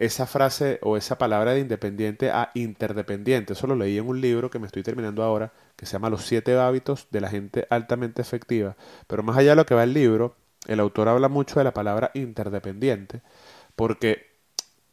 esa 0.00 0.26
frase 0.26 0.78
o 0.80 0.96
esa 0.96 1.18
palabra 1.18 1.52
de 1.52 1.60
independiente 1.60 2.30
a 2.30 2.50
interdependiente. 2.54 3.52
Eso 3.52 3.66
lo 3.66 3.76
leí 3.76 3.98
en 3.98 4.08
un 4.08 4.18
libro 4.18 4.48
que 4.48 4.58
me 4.58 4.66
estoy 4.66 4.82
terminando 4.82 5.22
ahora, 5.22 5.52
que 5.76 5.84
se 5.84 5.92
llama 5.92 6.08
Los 6.08 6.24
siete 6.24 6.56
hábitos 6.58 7.06
de 7.10 7.20
la 7.20 7.28
gente 7.28 7.66
altamente 7.68 8.22
efectiva. 8.22 8.76
Pero 9.06 9.22
más 9.22 9.36
allá 9.36 9.50
de 9.50 9.56
lo 9.56 9.66
que 9.66 9.74
va 9.74 9.84
el 9.84 9.92
libro, 9.92 10.36
el 10.66 10.80
autor 10.80 11.08
habla 11.08 11.28
mucho 11.28 11.60
de 11.60 11.64
la 11.64 11.74
palabra 11.74 12.10
interdependiente, 12.14 13.20
porque 13.76 14.30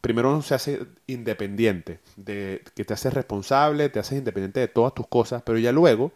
primero 0.01 0.29
uno 0.29 0.41
se 0.41 0.55
hace 0.55 0.85
independiente, 1.07 2.01
de 2.17 2.61
que 2.75 2.83
te 2.83 2.93
haces 2.93 3.13
responsable, 3.13 3.87
te 3.87 3.99
haces 3.99 4.17
independiente 4.17 4.59
de 4.59 4.67
todas 4.67 4.93
tus 4.93 5.07
cosas, 5.07 5.41
pero 5.41 5.57
ya 5.57 5.71
luego 5.71 6.11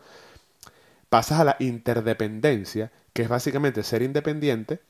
pasas 1.08 1.40
a 1.40 1.46
la 1.46 1.56
interdependencia, 1.60 2.92
que 3.14 3.22
es 3.22 3.30
básicamente 3.30 3.84
ser 3.84 4.02
independiente, 4.02 4.82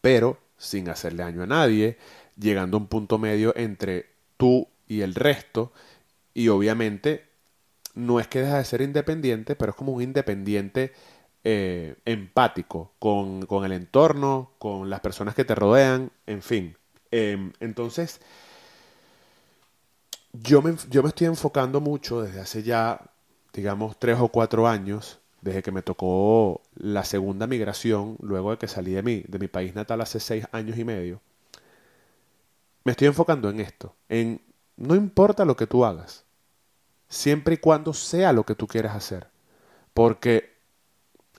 pero 0.00 0.38
sin 0.56 0.88
hacerle 0.88 1.24
daño 1.24 1.42
a 1.42 1.46
nadie, 1.46 1.98
llegando 2.38 2.76
a 2.76 2.80
un 2.80 2.86
punto 2.86 3.18
medio 3.18 3.54
entre 3.56 4.10
tú 4.36 4.68
y 4.86 5.00
el 5.00 5.14
resto, 5.14 5.72
y 6.34 6.48
obviamente 6.48 7.24
no 7.94 8.20
es 8.20 8.28
que 8.28 8.42
deja 8.42 8.58
de 8.58 8.64
ser 8.64 8.82
independiente, 8.82 9.56
pero 9.56 9.70
es 9.70 9.76
como 9.76 9.92
un 9.92 10.02
independiente 10.02 10.92
eh, 11.44 11.96
empático 12.04 12.92
con, 12.98 13.46
con, 13.46 13.64
el 13.64 13.72
entorno, 13.72 14.52
con 14.58 14.90
las 14.90 15.00
personas 15.00 15.34
que 15.34 15.44
te 15.44 15.54
rodean, 15.54 16.12
en 16.26 16.42
fin. 16.42 16.76
Em, 17.10 17.52
entonces, 17.60 18.20
yo 20.32 20.62
me, 20.62 20.74
yo 20.90 21.02
me 21.02 21.08
estoy 21.08 21.28
enfocando 21.28 21.80
mucho 21.80 22.22
desde 22.22 22.40
hace 22.40 22.62
ya, 22.62 23.00
digamos, 23.52 23.98
tres 23.98 24.18
o 24.20 24.28
cuatro 24.28 24.68
años, 24.68 25.20
desde 25.40 25.62
que 25.62 25.72
me 25.72 25.82
tocó 25.82 26.62
la 26.74 27.04
segunda 27.04 27.46
migración, 27.46 28.16
luego 28.20 28.50
de 28.50 28.58
que 28.58 28.68
salí 28.68 28.92
de 28.92 29.02
mi, 29.02 29.22
de 29.28 29.38
mi 29.38 29.48
país 29.48 29.74
natal 29.74 30.00
hace 30.00 30.20
seis 30.20 30.46
años 30.52 30.76
y 30.78 30.84
medio, 30.84 31.20
me 32.86 32.92
estoy 32.92 33.08
enfocando 33.08 33.50
en 33.50 33.58
esto, 33.58 33.96
en 34.08 34.40
no 34.76 34.94
importa 34.94 35.44
lo 35.44 35.56
que 35.56 35.66
tú 35.66 35.84
hagas, 35.84 36.22
siempre 37.08 37.54
y 37.54 37.58
cuando 37.58 37.92
sea 37.92 38.32
lo 38.32 38.46
que 38.46 38.54
tú 38.54 38.68
quieras 38.68 38.94
hacer, 38.94 39.26
porque 39.92 40.54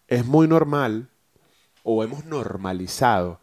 es 0.10 0.25
muy 0.25 0.46
normal 0.46 1.08
o 1.84 2.04
hemos 2.04 2.25
normalizado 2.25 3.39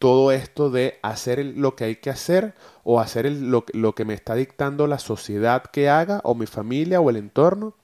todo 0.00 0.32
esto 0.32 0.68
de 0.68 0.98
hacer 1.02 1.44
lo 1.44 1.76
que 1.76 1.84
hay 1.84 1.96
que 1.96 2.10
hacer 2.10 2.56
o 2.82 2.98
hacer 2.98 3.30
lo, 3.30 3.64
que 3.64 4.04
me 4.04 4.14
está 4.14 4.34
dictando 4.34 4.88
la 4.88 4.98
sociedad 4.98 5.62
que 5.62 5.88
haga 5.88 6.20
o 6.24 6.34
mi 6.34 6.46
familia 6.46 7.00
o 7.00 7.08
el 7.08 7.16
entorno, 7.16 7.74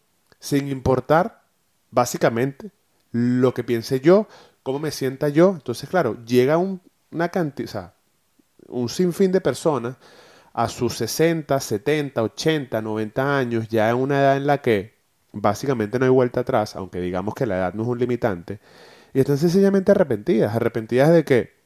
sin 0.41 0.67
importar 0.67 1.45
básicamente 1.93 2.73
lo 3.13 3.55
que 3.55 3.63
piense 3.63 4.01
yo, 4.01 4.27
cómo 4.65 4.81
me 4.81 4.91
sienta 4.91 5.29
yo. 5.29 5.51
Entonces, 5.51 5.89
claro, 5.89 6.17
llega 6.27 6.59
una 6.59 7.29
cantidad, 7.29 7.95
un 8.71 8.89
sinfín 8.89 9.33
de 9.33 9.41
personas 9.41 9.97
a 10.53 10.69
sus 10.69 10.97
60, 10.97 11.61
70, 11.61 12.23
80, 12.23 12.83
90 12.83 13.39
años, 13.39 13.69
ya 13.69 13.91
en 13.91 13.97
una 13.97 14.21
edad 14.21 14.37
en 14.37 14.47
la 14.47 14.59
que 14.63 14.95
básicamente 15.33 15.99
no 15.99 16.07
hay 16.07 16.11
vuelta 16.11 16.41
atrás, 16.41 16.77
aunque 16.77 17.01
digamos 17.01 17.35
que 17.35 17.47
la 17.47 17.59
edad 17.59 17.75
no 17.75 17.83
es 17.83 17.89
un 17.89 17.99
limitante, 17.99 18.61
y 19.13 19.21
están 19.21 19.39
sencillamente 19.39 19.93
arrepentidas, 19.93 20.55
arrepentidas 20.55 21.11
de 21.11 21.25
que 21.25 21.61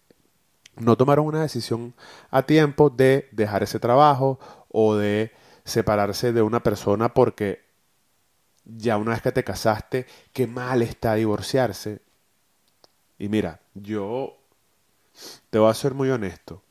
no 0.76 0.96
tomaron 0.96 1.26
una 1.26 1.42
decisión 1.42 1.94
a 2.30 2.42
tiempo 2.42 2.90
de 2.90 3.28
dejar 3.32 3.62
ese 3.62 3.78
trabajo 3.78 4.38
o 4.68 4.96
de 4.96 5.32
separarse 5.64 6.32
de 6.32 6.42
una 6.42 6.62
persona 6.62 7.14
porque 7.14 7.64
ya 8.64 8.96
una 8.96 9.12
vez 9.12 9.22
que 9.22 9.32
te 9.32 9.44
casaste, 9.44 10.06
qué 10.32 10.46
mal 10.46 10.82
está 10.82 11.14
divorciarse. 11.14 12.00
Y 13.18 13.28
mira, 13.28 13.60
yo 13.74 14.36
te 15.50 15.58
voy 15.58 15.70
a 15.70 15.74
ser 15.74 15.94
muy 15.94 16.10
honesto. 16.10 16.62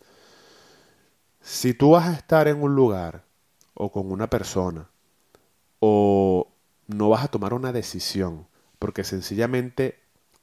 Si 1.43 1.73
tú 1.73 1.91
vas 1.91 2.07
a 2.07 2.13
estar 2.13 2.47
en 2.47 2.63
un 2.63 2.73
lugar 2.73 3.25
o 3.73 3.91
con 3.91 4.09
una 4.09 4.29
persona 4.29 4.89
o 5.81 6.47
no 6.87 7.09
vas 7.09 7.25
a 7.25 7.27
tomar 7.27 7.53
una 7.53 7.73
decisión 7.73 8.47
porque 8.79 9.03
sencillamente 9.03 9.99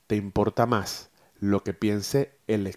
te 0.07 0.17
importa 0.17 0.67
más 0.67 1.09
lo 1.39 1.65
que 1.65 1.73
piense 1.73 2.33
el, 2.47 2.71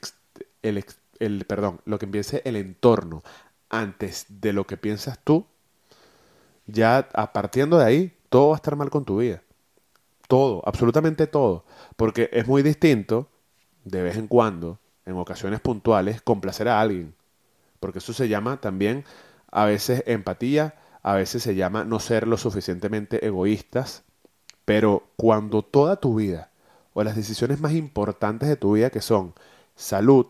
el, 0.61 0.85
el, 1.19 1.45
perdón, 1.45 1.81
lo 1.83 1.99
que 1.99 2.07
piense 2.07 2.41
el 2.45 2.55
entorno 2.55 3.23
antes 3.69 4.25
de 4.29 4.53
lo 4.53 4.65
que 4.65 4.77
piensas 4.77 5.19
tú, 5.21 5.45
ya 6.65 7.09
a 7.13 7.33
partiendo 7.33 7.77
de 7.77 7.85
ahí, 7.85 8.17
todo 8.29 8.49
va 8.49 8.55
a 8.55 8.57
estar 8.57 8.77
mal 8.77 8.89
con 8.89 9.03
tu 9.03 9.17
vida. 9.17 9.43
Todo, 10.29 10.63
absolutamente 10.65 11.27
todo. 11.27 11.65
Porque 11.97 12.29
es 12.31 12.47
muy 12.47 12.63
distinto, 12.63 13.27
de 13.83 14.01
vez 14.01 14.15
en 14.15 14.27
cuando, 14.27 14.79
en 15.05 15.17
ocasiones 15.17 15.59
puntuales, 15.59 16.21
complacer 16.21 16.69
a 16.69 16.79
alguien 16.79 17.15
porque 17.83 17.99
eso 17.99 18.13
se 18.13 18.29
llama 18.29 18.61
también 18.61 19.03
a 19.51 19.65
veces 19.65 20.05
empatía, 20.07 20.75
a 21.01 21.15
veces 21.15 21.43
se 21.43 21.53
llama 21.53 21.83
no 21.83 21.99
ser 21.99 22.29
lo 22.29 22.37
suficientemente 22.37 23.25
egoístas, 23.25 24.03
pero 24.63 25.03
cuando 25.17 25.63
toda 25.63 25.97
tu 25.97 26.15
vida 26.15 26.49
o 26.93 27.03
las 27.03 27.17
decisiones 27.17 27.59
más 27.59 27.73
importantes 27.73 28.47
de 28.47 28.55
tu 28.55 28.71
vida 28.71 28.89
que 28.89 29.01
son 29.01 29.33
salud, 29.75 30.27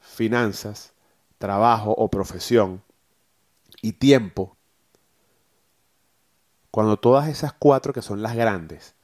finanzas, 0.00 0.94
trabajo 1.36 1.90
o 1.90 2.08
profesión 2.08 2.82
y 3.82 3.92
tiempo, 3.92 4.56
cuando 6.70 6.96
todas 6.96 7.28
esas 7.28 7.52
cuatro 7.52 7.92
que 7.92 8.00
son 8.00 8.22
las 8.22 8.34
grandes, 8.34 8.94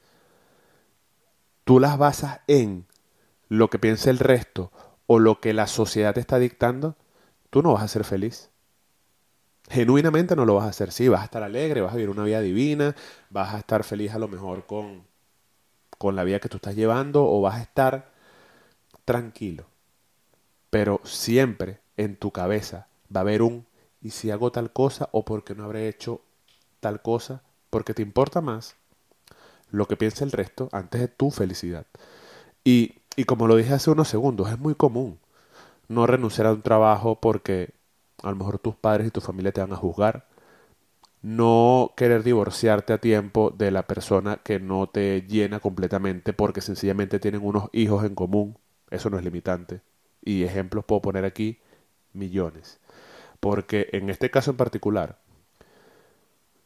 tú 1.65 1.79
las 1.79 1.99
basas 1.99 2.39
en 2.47 2.87
lo 3.47 3.69
que 3.69 3.77
piensa 3.77 4.09
el 4.09 4.17
resto 4.17 4.71
o 5.05 5.19
lo 5.19 5.39
que 5.39 5.53
la 5.53 5.67
sociedad 5.67 6.15
te 6.15 6.19
está 6.19 6.39
dictando, 6.39 6.95
tú 7.53 7.61
no 7.61 7.73
vas 7.73 7.83
a 7.83 7.87
ser 7.87 8.03
feliz. 8.03 8.49
Genuinamente 9.69 10.35
no 10.35 10.43
lo 10.43 10.55
vas 10.55 10.65
a 10.65 10.69
hacer. 10.69 10.91
Sí, 10.91 11.07
vas 11.07 11.21
a 11.21 11.25
estar 11.25 11.43
alegre, 11.43 11.81
vas 11.81 11.93
a 11.93 11.97
vivir 11.97 12.09
una 12.09 12.23
vida 12.23 12.41
divina, 12.41 12.95
vas 13.29 13.53
a 13.53 13.59
estar 13.59 13.83
feliz 13.83 14.11
a 14.15 14.17
lo 14.17 14.27
mejor 14.27 14.65
con, 14.65 15.05
con 15.99 16.15
la 16.15 16.23
vida 16.23 16.39
que 16.39 16.49
tú 16.49 16.57
estás 16.57 16.75
llevando 16.75 17.23
o 17.29 17.41
vas 17.41 17.59
a 17.59 17.61
estar 17.61 18.11
tranquilo. 19.05 19.67
Pero 20.71 20.99
siempre 21.03 21.79
en 21.95 22.15
tu 22.15 22.31
cabeza 22.31 22.87
va 23.15 23.19
a 23.19 23.21
haber 23.21 23.43
un 23.43 23.67
¿y 24.01 24.09
si 24.09 24.31
hago 24.31 24.51
tal 24.51 24.73
cosa 24.73 25.09
o 25.11 25.23
porque 25.23 25.53
no 25.53 25.65
habré 25.65 25.87
hecho 25.87 26.21
tal 26.79 27.03
cosa? 27.03 27.43
Porque 27.69 27.93
te 27.93 28.01
importa 28.01 28.41
más 28.41 28.77
lo 29.69 29.87
que 29.87 29.95
piensa 29.95 30.25
el 30.25 30.31
resto 30.31 30.69
antes 30.71 31.01
de 31.01 31.07
tu 31.07 31.29
felicidad. 31.29 31.85
Y, 32.63 32.95
y 33.15 33.25
como 33.25 33.45
lo 33.45 33.55
dije 33.55 33.75
hace 33.75 33.91
unos 33.91 34.07
segundos, 34.07 34.49
es 34.49 34.57
muy 34.57 34.73
común 34.73 35.19
no 35.87 36.07
renunciar 36.07 36.47
a 36.47 36.53
un 36.53 36.61
trabajo 36.61 37.19
porque 37.19 37.73
a 38.21 38.29
lo 38.29 38.35
mejor 38.35 38.59
tus 38.59 38.75
padres 38.75 39.07
y 39.07 39.11
tu 39.11 39.21
familia 39.21 39.51
te 39.51 39.61
van 39.61 39.73
a 39.73 39.77
juzgar, 39.77 40.27
no 41.21 41.93
querer 41.95 42.23
divorciarte 42.23 42.93
a 42.93 42.97
tiempo 42.97 43.49
de 43.49 43.71
la 43.71 43.83
persona 43.83 44.37
que 44.43 44.59
no 44.59 44.87
te 44.87 45.21
llena 45.21 45.59
completamente 45.59 46.33
porque 46.33 46.61
sencillamente 46.61 47.19
tienen 47.19 47.45
unos 47.45 47.69
hijos 47.71 48.03
en 48.05 48.15
común, 48.15 48.57
eso 48.89 49.09
no 49.09 49.17
es 49.17 49.23
limitante. 49.23 49.81
Y 50.21 50.43
ejemplos 50.43 50.85
puedo 50.85 51.01
poner 51.01 51.25
aquí 51.25 51.59
millones. 52.13 52.79
Porque 53.39 53.89
en 53.91 54.09
este 54.09 54.31
caso 54.31 54.51
en 54.51 54.57
particular, 54.57 55.19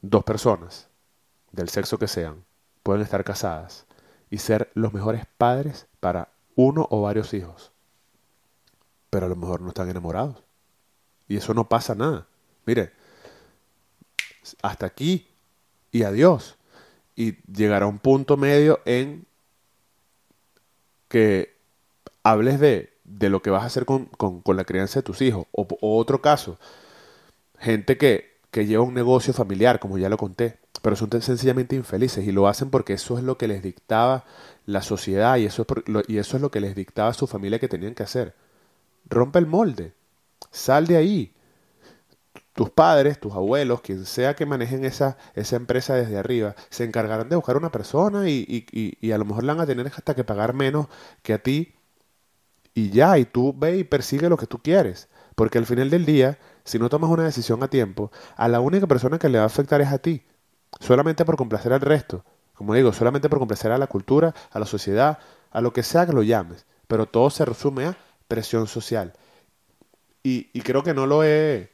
dos 0.02 0.24
personas, 0.24 0.90
del 1.52 1.70
sexo 1.70 1.98
que 1.98 2.08
sean, 2.08 2.44
pueden 2.84 3.02
estar 3.02 3.24
casadas 3.24 3.86
y 4.30 4.40
ser 4.40 4.72
los 4.74 4.94
mejores 4.94 5.26
padres 5.38 5.88
para 6.00 6.30
uno 6.56 6.88
o 6.90 7.02
varios 7.02 7.34
hijos 7.34 7.72
pero 9.10 9.26
a 9.26 9.30
lo 9.30 9.36
mejor 9.36 9.62
no 9.62 9.70
están 9.70 9.90
enamorados. 9.90 10.38
Y 11.28 11.38
eso 11.38 11.54
no 11.54 11.68
pasa 11.68 11.96
nada. 11.96 12.28
Mire, 12.66 12.92
hasta 14.62 14.86
aquí 14.86 15.28
y 15.92 16.04
adiós. 16.04 16.56
y 17.16 17.38
llegar 17.52 17.82
a 17.84 17.88
un 17.88 17.98
punto 17.98 18.38
medio 18.38 18.80
en 18.86 19.26
que 21.08 21.56
hables 22.24 22.60
de, 22.60 22.94
de 23.04 23.30
lo 23.30 23.42
que 23.42 23.50
vas 23.50 23.64
a 23.64 23.68
hacer 23.68 23.86
con, 23.86 24.06
con, 24.06 24.58
la 24.58 24.66
crianza 24.66 25.00
de 25.00 25.04
tus 25.04 25.22
hijos. 25.22 25.48
O, 25.52 25.68
otro 25.98 26.22
caso, 26.22 26.60
gente 27.60 27.98
que, 27.98 28.38
que 28.52 28.66
lleva 28.66 28.84
un 28.84 28.94
negocio 28.94 29.34
familiar, 29.34 29.80
como 29.80 29.98
ya 29.98 30.10
lo 30.10 30.18
conté, 30.18 30.60
pero 30.82 30.96
son 30.96 31.10
sencillamente 31.22 31.76
infelices 31.76 32.26
y 32.28 32.32
lo 32.32 32.48
hacen 32.48 32.70
porque 32.70 32.94
eso 32.94 33.18
es 33.18 33.24
lo 33.24 33.38
que 33.38 33.48
les 33.48 33.64
dictaba 33.64 34.26
la 34.66 34.82
sociedad 34.82 35.38
y 35.38 35.46
eso, 35.46 35.66
es 35.68 35.88
lo, 35.88 36.02
y 36.08 36.18
eso 36.18 36.38
es 36.38 36.42
lo 36.42 36.52
que 36.52 36.60
les 36.60 36.76
dictaba 36.76 37.14
su 37.14 37.28
familia 37.28 37.60
que 37.60 37.68
tenían 37.68 37.96
que 37.96 38.04
hacer. 38.04 38.36
Rompe 39.10 39.40
el 39.40 39.48
molde, 39.48 39.94
sal 40.52 40.88
de 40.88 40.98
ahí. 40.98 41.34
Tus 42.54 42.70
padres, 42.72 43.20
tus 43.20 43.34
abuelos, 43.34 43.82
quien 43.82 44.06
sea 44.06 44.36
que 44.36 44.46
manejen 44.46 44.84
esa, 44.84 45.18
esa 45.36 45.56
empresa 45.56 45.94
desde 45.94 46.18
arriba, 46.18 46.56
se 46.70 46.84
encargarán 46.84 47.30
de 47.30 47.36
buscar 47.36 47.56
una 47.56 47.72
persona 47.72 48.30
y, 48.30 48.46
y, 48.48 48.66
y, 48.72 48.98
y 49.00 49.12
a 49.12 49.18
lo 49.20 49.26
mejor 49.26 49.44
la 49.44 49.54
van 49.54 49.62
a 49.64 49.68
tener 49.68 49.88
hasta 49.88 50.16
que 50.16 50.24
pagar 50.24 50.54
menos 50.54 50.88
que 51.22 51.34
a 51.34 51.44
ti. 51.44 51.76
Y 52.74 52.90
ya, 52.92 53.18
y 53.18 53.26
tú 53.26 53.54
ve 53.58 53.78
y 53.78 53.84
persigue 53.84 54.30
lo 54.30 54.38
que 54.38 54.48
tú 54.48 54.60
quieres. 54.60 55.10
Porque 55.36 55.58
al 55.58 55.66
final 55.66 55.90
del 55.90 56.06
día, 56.06 56.40
si 56.64 56.80
no 56.80 56.90
tomas 56.90 57.10
una 57.12 57.24
decisión 57.24 57.62
a 57.64 57.70
tiempo, 57.70 58.12
a 58.36 58.48
la 58.48 58.60
única 58.60 58.88
persona 58.88 59.20
que 59.20 59.30
le 59.30 59.38
va 59.38 59.44
a 59.46 59.48
afectar 59.48 59.82
es 59.82 59.90
a 59.90 60.00
ti. 60.00 60.24
Solamente 60.80 61.26
por 61.26 61.38
complacer 61.38 61.74
al 61.74 61.82
resto. 61.82 62.24
Como 62.54 62.74
digo, 62.74 62.94
solamente 62.94 63.30
por 63.30 63.40
complacer 63.40 63.72
a 63.72 63.78
la 63.78 63.88
cultura, 63.88 64.34
a 64.52 64.60
la 64.60 64.66
sociedad, 64.66 65.20
a 65.52 65.62
lo 65.62 65.74
que 65.74 65.84
sea 65.84 66.06
que 66.06 66.14
lo 66.14 66.24
llames. 66.24 66.66
Pero 66.88 67.06
todo 67.06 67.30
se 67.30 67.46
resume 67.46 67.86
a 67.86 67.98
presión 68.28 68.68
social. 68.68 69.14
Y, 70.24 70.50
y 70.54 70.62
creo 70.62 70.84
que 70.84 70.94
no 70.94 71.06
lo 71.06 71.24
he 71.24 71.72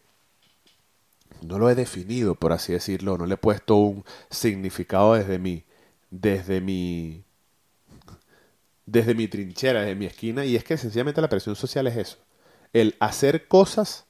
no 1.43 1.60
lo 1.60 1.69
he 1.69 1.75
definido, 1.75 2.36
por 2.36 2.53
así 2.53 2.74
decirlo, 2.74 3.17
no 3.17 3.25
le 3.25 3.36
he 3.36 3.38
puesto 3.38 3.75
un 3.75 4.05
significado 4.29 5.13
desde 5.13 5.39
mi, 5.39 5.65
desde 6.10 6.62
mi, 6.62 7.24
desde 8.86 9.15
mi 9.15 9.27
trinchera, 9.27 9.81
desde 9.81 9.95
mi 9.95 10.05
esquina, 10.05 10.45
y 10.45 10.55
es 10.55 10.63
que 10.63 10.77
sencillamente 10.77 11.22
la 11.22 11.29
presión 11.29 11.55
social 11.55 11.88
es 11.88 11.98
eso, 11.98 12.17
el 12.72 12.95
hacer 13.00 13.48
cosas 13.48 14.05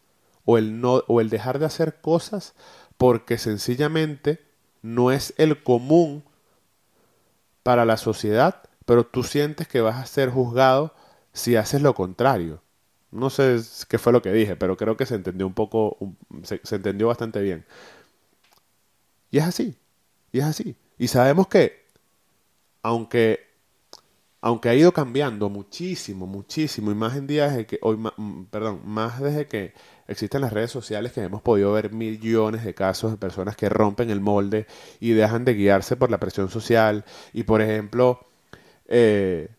o 0.45 0.57
el 0.57 0.79
no, 0.79 1.03
o 1.07 1.21
el 1.21 1.29
dejar 1.29 1.59
de 1.59 1.65
hacer 1.65 2.01
cosas 2.01 2.53
porque 2.97 3.37
sencillamente 3.37 4.45
no 4.81 5.11
es 5.11 5.33
el 5.37 5.63
común 5.63 6.23
para 7.63 7.85
la 7.85 7.97
sociedad, 7.97 8.61
pero 8.85 9.05
tú 9.05 9.23
sientes 9.23 9.67
que 9.67 9.81
vas 9.81 9.95
a 9.95 10.05
ser 10.05 10.29
juzgado 10.29 10.93
si 11.33 11.55
haces 11.55 11.81
lo 11.81 11.93
contrario. 11.95 12.61
No 13.11 13.29
sé 13.29 13.59
qué 13.89 13.99
fue 13.99 14.13
lo 14.13 14.21
que 14.21 14.31
dije, 14.31 14.55
pero 14.55 14.77
creo 14.77 14.97
que 14.97 15.05
se 15.05 15.15
entendió 15.15 15.45
un 15.47 15.53
poco, 15.53 15.97
se, 16.43 16.61
entendió 16.75 17.07
bastante 17.07 17.41
bien. 17.41 17.65
Y 19.31 19.39
es 19.39 19.45
así, 19.45 19.77
y 20.31 20.39
es 20.39 20.45
así. 20.45 20.75
Y 20.97 21.07
sabemos 21.07 21.47
que, 21.47 21.85
aunque, 22.81 23.39
aunque 24.41 24.69
ha 24.69 24.75
ido 24.75 24.93
cambiando 24.93 25.49
muchísimo, 25.49 26.27
muchísimo, 26.27 26.91
y 26.91 26.95
más 26.95 27.15
en 27.15 27.27
días 27.27 27.51
desde 27.51 27.65
que, 27.67 27.79
hoy, 27.81 27.97
perdón, 28.51 28.81
más 28.85 29.21
desde 29.21 29.47
que 29.47 29.73
existen 30.07 30.41
las 30.41 30.53
redes 30.53 30.71
sociales 30.71 31.13
que 31.13 31.21
hemos 31.21 31.41
podido 31.41 31.71
ver 31.73 31.91
millones 31.93 32.63
de 32.65 32.73
casos 32.73 33.11
de 33.11 33.17
personas 33.17 33.55
que 33.55 33.69
rompen 33.69 34.09
el 34.09 34.21
molde 34.21 34.67
y 34.99 35.11
dejan 35.11 35.45
de 35.45 35.53
guiarse 35.55 35.95
por 35.95 36.11
la 36.11 36.19
presión 36.19 36.49
social 36.49 37.05
y, 37.33 37.43
por 37.43 37.61
ejemplo, 37.61 38.27
eh, 38.87 39.49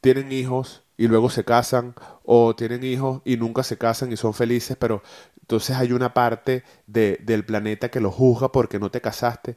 tienen 0.00 0.32
hijos 0.32 0.82
y 1.00 1.08
luego 1.08 1.30
se 1.30 1.44
casan 1.44 1.94
o 2.24 2.54
tienen 2.54 2.84
hijos 2.84 3.22
y 3.24 3.38
nunca 3.38 3.62
se 3.62 3.78
casan 3.78 4.12
y 4.12 4.18
son 4.18 4.34
felices, 4.34 4.76
pero 4.78 5.02
entonces 5.40 5.74
hay 5.74 5.92
una 5.92 6.12
parte 6.12 6.62
de, 6.86 7.18
del 7.22 7.42
planeta 7.46 7.90
que 7.90 8.00
los 8.00 8.14
juzga 8.14 8.52
porque 8.52 8.78
no 8.78 8.90
te 8.90 9.00
casaste. 9.00 9.56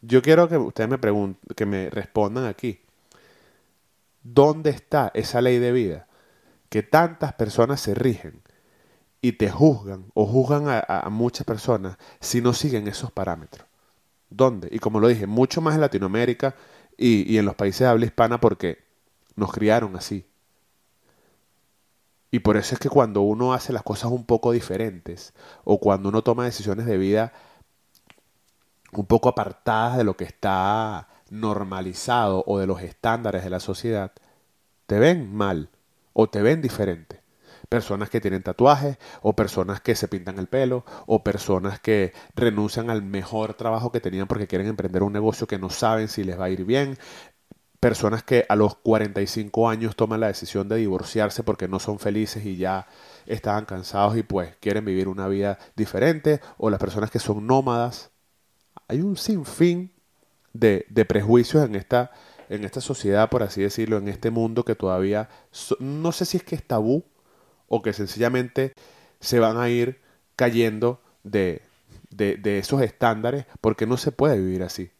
Yo 0.00 0.20
quiero 0.20 0.48
que 0.48 0.56
ustedes 0.56 0.90
me 0.90 0.98
pregunten, 0.98 1.38
que 1.54 1.64
me 1.64 1.90
respondan 1.90 2.46
aquí. 2.46 2.80
¿Dónde 4.24 4.70
está 4.70 5.12
esa 5.14 5.40
ley 5.40 5.60
de 5.60 5.70
vida? 5.70 6.08
Que 6.68 6.82
tantas 6.82 7.34
personas 7.34 7.80
se 7.80 7.94
rigen 7.94 8.42
y 9.20 9.34
te 9.34 9.48
juzgan 9.48 10.06
o 10.12 10.26
juzgan 10.26 10.66
a, 10.66 10.80
a, 10.80 11.08
muchas 11.08 11.46
personas 11.46 11.98
si 12.18 12.40
no 12.40 12.52
siguen 12.52 12.88
esos 12.88 13.12
parámetros. 13.12 13.68
¿Dónde? 14.28 14.66
Y 14.72 14.80
como 14.80 14.98
lo 14.98 15.06
dije, 15.06 15.28
mucho 15.28 15.60
más 15.60 15.76
en 15.76 15.82
Latinoamérica 15.82 16.56
y, 16.96 17.32
y 17.32 17.38
en 17.38 17.44
los 17.44 17.54
países 17.54 17.82
de 17.82 17.86
habla 17.86 18.06
hispana 18.06 18.40
porque 18.40 18.78
nos 19.36 19.52
criaron 19.52 19.94
así. 19.94 20.26
Y 22.34 22.40
por 22.40 22.56
eso 22.56 22.74
es 22.74 22.80
que 22.80 22.88
cuando 22.88 23.20
uno 23.20 23.52
hace 23.52 23.74
las 23.74 23.82
cosas 23.82 24.10
un 24.10 24.24
poco 24.24 24.52
diferentes 24.52 25.34
o 25.64 25.78
cuando 25.78 26.08
uno 26.08 26.22
toma 26.22 26.46
decisiones 26.46 26.86
de 26.86 26.96
vida 26.96 27.32
un 28.92 29.04
poco 29.06 29.28
apartadas 29.28 29.98
de 29.98 30.04
lo 30.04 30.16
que 30.16 30.24
está 30.24 31.08
normalizado 31.28 32.42
o 32.46 32.58
de 32.58 32.66
los 32.66 32.80
estándares 32.80 33.44
de 33.44 33.50
la 33.50 33.60
sociedad, 33.60 34.12
te 34.86 34.98
ven 34.98 35.34
mal 35.34 35.68
o 36.14 36.28
te 36.28 36.40
ven 36.40 36.62
diferente. 36.62 37.20
Personas 37.68 38.08
que 38.08 38.20
tienen 38.20 38.42
tatuajes 38.42 38.98
o 39.20 39.34
personas 39.34 39.82
que 39.82 39.94
se 39.94 40.08
pintan 40.08 40.38
el 40.38 40.46
pelo 40.46 40.84
o 41.06 41.22
personas 41.22 41.80
que 41.80 42.14
renuncian 42.34 42.88
al 42.88 43.02
mejor 43.02 43.54
trabajo 43.54 43.92
que 43.92 44.00
tenían 44.00 44.26
porque 44.26 44.46
quieren 44.46 44.68
emprender 44.68 45.02
un 45.02 45.12
negocio 45.12 45.46
que 45.46 45.58
no 45.58 45.68
saben 45.68 46.08
si 46.08 46.24
les 46.24 46.40
va 46.40 46.46
a 46.46 46.50
ir 46.50 46.64
bien, 46.64 46.98
personas 47.82 48.22
que 48.22 48.46
a 48.48 48.54
los 48.54 48.76
45 48.76 49.68
años 49.68 49.96
toman 49.96 50.20
la 50.20 50.28
decisión 50.28 50.68
de 50.68 50.76
divorciarse 50.76 51.42
porque 51.42 51.66
no 51.66 51.80
son 51.80 51.98
felices 51.98 52.46
y 52.46 52.56
ya 52.56 52.86
estaban 53.26 53.64
cansados 53.64 54.16
y 54.16 54.22
pues 54.22 54.54
quieren 54.60 54.84
vivir 54.84 55.08
una 55.08 55.26
vida 55.26 55.58
diferente, 55.74 56.40
o 56.58 56.70
las 56.70 56.78
personas 56.78 57.10
que 57.10 57.18
son 57.18 57.44
nómadas. 57.44 58.12
Hay 58.86 59.00
un 59.00 59.16
sinfín 59.16 59.90
de, 60.52 60.86
de 60.90 61.04
prejuicios 61.04 61.64
en 61.64 61.74
esta, 61.74 62.12
en 62.48 62.62
esta 62.62 62.80
sociedad, 62.80 63.28
por 63.28 63.42
así 63.42 63.62
decirlo, 63.62 63.98
en 63.98 64.06
este 64.06 64.30
mundo 64.30 64.64
que 64.64 64.76
todavía, 64.76 65.28
no 65.80 66.12
sé 66.12 66.24
si 66.24 66.36
es 66.36 66.44
que 66.44 66.54
es 66.54 66.64
tabú 66.64 67.02
o 67.66 67.82
que 67.82 67.92
sencillamente 67.92 68.74
se 69.18 69.40
van 69.40 69.56
a 69.56 69.68
ir 69.68 70.00
cayendo 70.36 71.00
de, 71.24 71.62
de, 72.10 72.36
de 72.36 72.60
esos 72.60 72.80
estándares 72.80 73.46
porque 73.60 73.88
no 73.88 73.96
se 73.96 74.12
puede 74.12 74.38
vivir 74.38 74.62
así. 74.62 74.92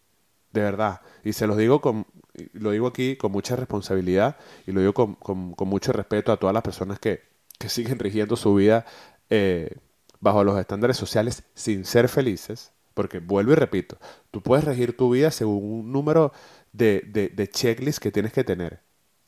De 0.53 0.61
verdad. 0.61 1.01
Y 1.25 1.33
se 1.33 1.47
los 1.47 1.57
digo 1.57 1.81
con, 1.81 2.07
lo 2.53 2.71
digo 2.71 2.87
aquí 2.87 3.16
con 3.16 3.33
mucha 3.33 3.57
responsabilidad 3.57 4.37
y 4.66 4.73
lo 4.73 4.81
digo 4.81 4.95
con, 4.95 5.55
mucho 5.68 5.92
respeto 5.92 6.33
a 6.33 6.37
todas 6.37 6.55
las 6.55 6.62
personas 6.62 6.99
que, 6.99 7.31
siguen 7.68 8.01
rigiendo 8.01 8.35
su 8.35 8.57
vida 8.57 8.85
eh, 9.31 9.77
bajo 10.18 10.42
los 10.42 10.59
estándares 10.59 10.97
sociales 10.97 11.45
sin 11.55 11.85
ser 11.85 12.09
felices, 12.09 12.73
porque 12.92 13.21
vuelvo 13.21 13.53
y 13.53 13.55
repito, 13.55 13.99
tú 14.33 14.42
puedes 14.42 14.64
regir 14.64 14.97
tu 14.97 15.11
vida 15.11 15.31
según 15.31 15.62
un 15.62 15.92
número 15.92 16.33
de, 16.73 17.05
de, 17.07 17.29
de 17.29 17.49
checklists 17.49 18.01
que 18.01 18.11
tienes 18.11 18.33
que 18.33 18.42
tener. 18.42 18.81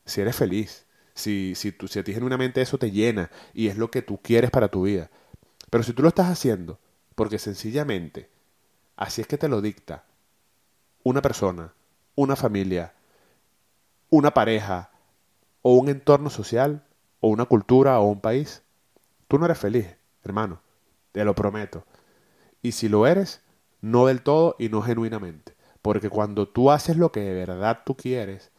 Si 0.04 0.20
eres 0.20 0.34
feliz, 0.34 0.84
si, 1.14 1.54
si, 1.54 1.70
tú, 1.70 1.86
si 1.86 2.00
a 2.00 2.04
ti 2.04 2.12
genuinamente 2.12 2.60
eso 2.60 2.76
te 2.76 2.90
llena 2.90 3.30
y 3.52 3.68
es 3.68 3.78
lo 3.78 3.90
que 3.90 4.02
tú 4.02 4.20
quieres 4.20 4.50
para 4.50 4.68
tu 4.68 4.82
vida. 4.82 5.10
Pero 5.70 5.84
si 5.84 5.92
tú 5.92 6.02
lo 6.02 6.08
estás 6.08 6.28
haciendo 6.28 6.80
porque 7.14 7.38
sencillamente 7.38 8.28
así 8.96 9.20
es 9.20 9.26
que 9.26 9.38
te 9.38 9.48
lo 9.48 9.60
dicta 9.60 10.04
una 11.04 11.22
persona, 11.22 11.72
una 12.16 12.36
familia, 12.36 12.94
una 14.10 14.32
pareja, 14.32 14.90
o 15.62 15.74
un 15.74 15.88
entorno 15.88 16.30
social, 16.30 16.84
o 17.20 17.28
una 17.28 17.46
cultura, 17.46 17.98
o 17.98 18.04
un 18.04 18.20
país, 18.20 18.62
tú 19.28 19.38
no 19.38 19.46
eres 19.46 19.58
feliz, 19.58 19.86
hermano, 20.22 20.60
te 21.12 21.24
lo 21.24 21.34
prometo. 21.34 21.84
Y 22.62 22.72
si 22.72 22.88
lo 22.88 23.06
eres, 23.06 23.40
no 23.80 24.06
del 24.06 24.22
todo 24.22 24.56
y 24.58 24.68
no 24.68 24.82
genuinamente. 24.82 25.54
Porque 25.82 26.08
cuando 26.08 26.48
tú 26.48 26.70
haces 26.70 26.96
lo 26.96 27.12
que 27.12 27.20
de 27.20 27.34
verdad 27.34 27.80
tú 27.84 27.96
quieres, 27.96 28.50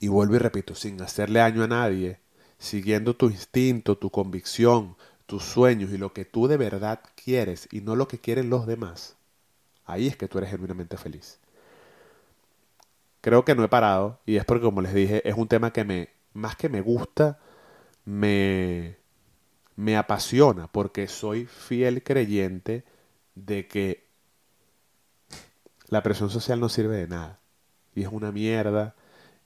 y 0.00 0.08
vuelvo 0.08 0.36
y 0.36 0.38
repito, 0.38 0.74
sin 0.74 1.00
hacerle 1.02 1.40
daño 1.40 1.64
a 1.64 1.68
nadie, 1.68 2.20
siguiendo 2.58 3.16
tu 3.16 3.26
instinto, 3.30 3.98
tu 3.98 4.10
convicción, 4.10 4.96
tus 5.26 5.42
sueños 5.42 5.90
y 5.90 5.98
lo 5.98 6.12
que 6.12 6.24
tú 6.24 6.46
de 6.46 6.56
verdad 6.56 7.00
quieres 7.22 7.68
y 7.72 7.80
no 7.80 7.96
lo 7.96 8.08
que 8.08 8.18
quieren 8.18 8.50
los 8.50 8.66
demás, 8.66 9.16
ahí 9.84 10.06
es 10.06 10.16
que 10.16 10.28
tú 10.28 10.38
eres 10.38 10.50
genuinamente 10.50 10.96
feliz 10.96 11.38
creo 13.28 13.44
que 13.44 13.54
no 13.54 13.62
he 13.62 13.68
parado 13.68 14.20
y 14.24 14.36
es 14.36 14.46
porque 14.46 14.64
como 14.64 14.80
les 14.80 14.94
dije 14.94 15.28
es 15.28 15.34
un 15.36 15.48
tema 15.48 15.70
que 15.70 15.84
me 15.84 16.08
más 16.32 16.56
que 16.56 16.70
me 16.70 16.80
gusta 16.80 17.38
me 18.06 18.96
me 19.76 19.98
apasiona 19.98 20.66
porque 20.66 21.08
soy 21.08 21.44
fiel 21.44 22.02
creyente 22.02 22.84
de 23.34 23.68
que 23.68 24.06
la 25.88 26.02
presión 26.02 26.30
social 26.30 26.58
no 26.58 26.70
sirve 26.70 26.96
de 26.96 27.06
nada 27.06 27.38
y 27.94 28.02
es 28.02 28.08
una 28.08 28.32
mierda 28.32 28.94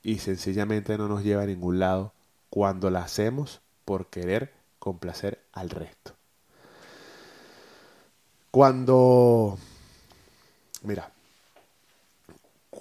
y 0.04 0.18
sencillamente 0.18 0.96
no 0.96 1.08
nos 1.08 1.24
lleva 1.24 1.42
a 1.42 1.46
ningún 1.46 1.80
lado 1.80 2.12
cuando 2.50 2.88
la 2.88 3.02
hacemos 3.02 3.62
por 3.84 4.10
querer 4.10 4.52
complacer 4.78 5.42
al 5.52 5.70
resto. 5.70 6.14
Cuando 8.52 9.58
mira, 10.84 11.11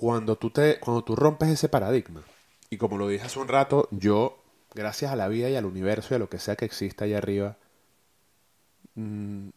cuando 0.01 0.35
tú, 0.35 0.49
te, 0.49 0.79
cuando 0.79 1.03
tú 1.03 1.15
rompes 1.15 1.49
ese 1.49 1.69
paradigma, 1.69 2.23
y 2.71 2.77
como 2.77 2.97
lo 2.97 3.07
dije 3.07 3.23
hace 3.23 3.37
un 3.37 3.47
rato, 3.47 3.87
yo, 3.91 4.39
gracias 4.73 5.11
a 5.11 5.15
la 5.15 5.27
vida 5.27 5.47
y 5.51 5.55
al 5.55 5.65
universo 5.65 6.15
y 6.15 6.15
a 6.15 6.19
lo 6.19 6.27
que 6.27 6.39
sea 6.39 6.55
que 6.55 6.65
exista 6.65 7.05
allá 7.05 7.19
arriba, 7.19 7.57
mmm, 8.95 9.49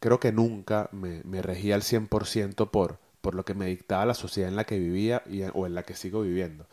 creo 0.00 0.18
que 0.18 0.32
nunca 0.32 0.88
me, 0.92 1.22
me 1.24 1.42
regí 1.42 1.72
al 1.72 1.82
100% 1.82 2.70
por, 2.70 3.00
por 3.20 3.34
lo 3.34 3.44
que 3.44 3.52
me 3.54 3.66
dictaba 3.66 4.06
la 4.06 4.14
sociedad 4.14 4.48
en 4.48 4.56
la 4.56 4.64
que 4.64 4.78
vivía 4.78 5.22
y, 5.26 5.42
o 5.52 5.66
en 5.66 5.74
la 5.74 5.82
que 5.82 5.94
sigo 5.94 6.22
viviendo. 6.22 6.66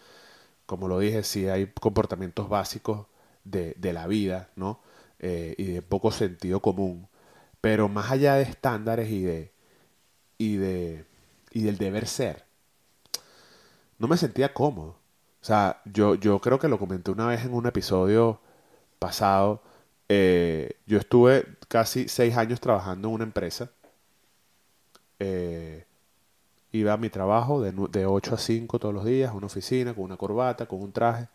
Como 0.65 0.87
lo 0.87 0.99
dije, 0.99 1.23
sí 1.23 1.47
hay 1.49 1.67
comportamientos 1.81 2.49
básicos 2.49 3.07
de, 3.43 3.75
de 3.77 3.93
la 3.93 4.07
vida, 4.07 4.49
¿no? 4.55 4.81
Eh, 5.19 5.55
y 5.57 5.65
de 5.65 5.81
poco 5.81 6.11
sentido 6.11 6.61
común. 6.61 7.07
Pero 7.61 7.89
más 7.89 8.11
allá 8.11 8.35
de 8.35 8.43
estándares 8.43 9.09
y 9.11 9.23
de, 9.23 9.51
y 10.37 10.57
de 10.57 11.05
y 11.51 11.63
del 11.63 11.77
deber 11.77 12.07
ser, 12.07 12.45
no 13.99 14.07
me 14.07 14.17
sentía 14.17 14.53
cómodo. 14.53 14.97
O 15.41 15.45
sea, 15.45 15.81
yo, 15.85 16.15
yo 16.15 16.39
creo 16.41 16.59
que 16.59 16.67
lo 16.69 16.79
comenté 16.79 17.11
una 17.11 17.27
vez 17.27 17.45
en 17.45 17.53
un 17.53 17.67
episodio 17.67 18.41
pasado. 18.99 19.61
Eh, 20.09 20.73
yo 20.87 20.99
estuve 20.99 21.45
casi 21.69 22.09
seis 22.09 22.37
años 22.37 22.61
trabajando 22.61 23.09
en 23.09 23.15
una 23.15 23.23
empresa. 23.25 23.71
Eh, 25.19 25.85
iba 26.71 26.93
a 26.93 26.97
mi 26.97 27.09
trabajo 27.09 27.61
de, 27.61 27.71
de 27.91 28.05
8 28.05 28.35
a 28.35 28.37
5 28.37 28.79
todos 28.79 28.93
los 28.93 29.05
días, 29.05 29.33
una 29.33 29.47
oficina, 29.47 29.93
con 29.93 30.03
una 30.05 30.17
corbata, 30.17 30.67
con 30.67 30.81
un 30.81 30.91
traje. 30.91 31.27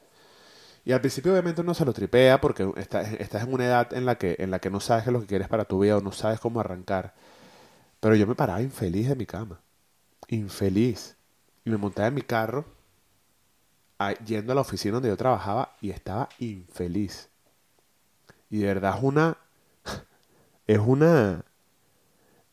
Y 0.85 0.93
al 0.93 1.01
principio 1.01 1.33
obviamente 1.33 1.63
uno 1.63 1.75
se 1.75 1.85
lo 1.85 1.93
tripea 1.93 2.41
porque 2.41 2.71
estás, 2.77 3.13
estás 3.15 3.45
en 3.45 3.53
una 3.55 3.67
edad 3.67 3.93
en 3.95 4.07
la, 4.07 4.17
que, 4.19 4.37
en 4.39 4.51
la 4.51 4.61
que 4.61 4.71
no 4.71 4.81
sabes 4.81 5.05
qué 5.05 5.11
es 5.11 5.15
lo 5.15 5.21
que 5.21 5.27
quieres 5.27 5.49
para 5.49 5.65
tu 5.65 5.81
vida 5.81 5.97
o 5.99 6.01
no 6.01 6.13
sabes 6.13 6.41
cómo 6.41 6.61
arrancar. 6.61 7.15
Pero 8.01 8.17
yo 8.17 8.27
me 8.27 8.35
paraba 8.37 8.63
infeliz 8.63 9.09
de 9.09 9.17
mi 9.17 9.27
cama. 9.27 9.61
Infeliz. 10.29 11.17
Y 11.65 11.71
me 11.71 11.77
montaba 11.77 12.09
en 12.09 12.15
mi 12.15 12.23
carro 12.23 12.65
yendo 14.25 14.53
a 14.53 14.55
la 14.55 14.61
oficina 14.61 14.95
donde 14.95 15.09
yo 15.09 15.17
trabajaba 15.17 15.77
y 15.81 15.91
estaba 15.91 16.29
infeliz. 16.39 17.29
Y 18.51 18.59
de 18.59 18.67
verdad 18.67 18.97
es 18.99 19.03
una... 19.03 19.39
Es 20.67 20.79
una... 20.79 21.45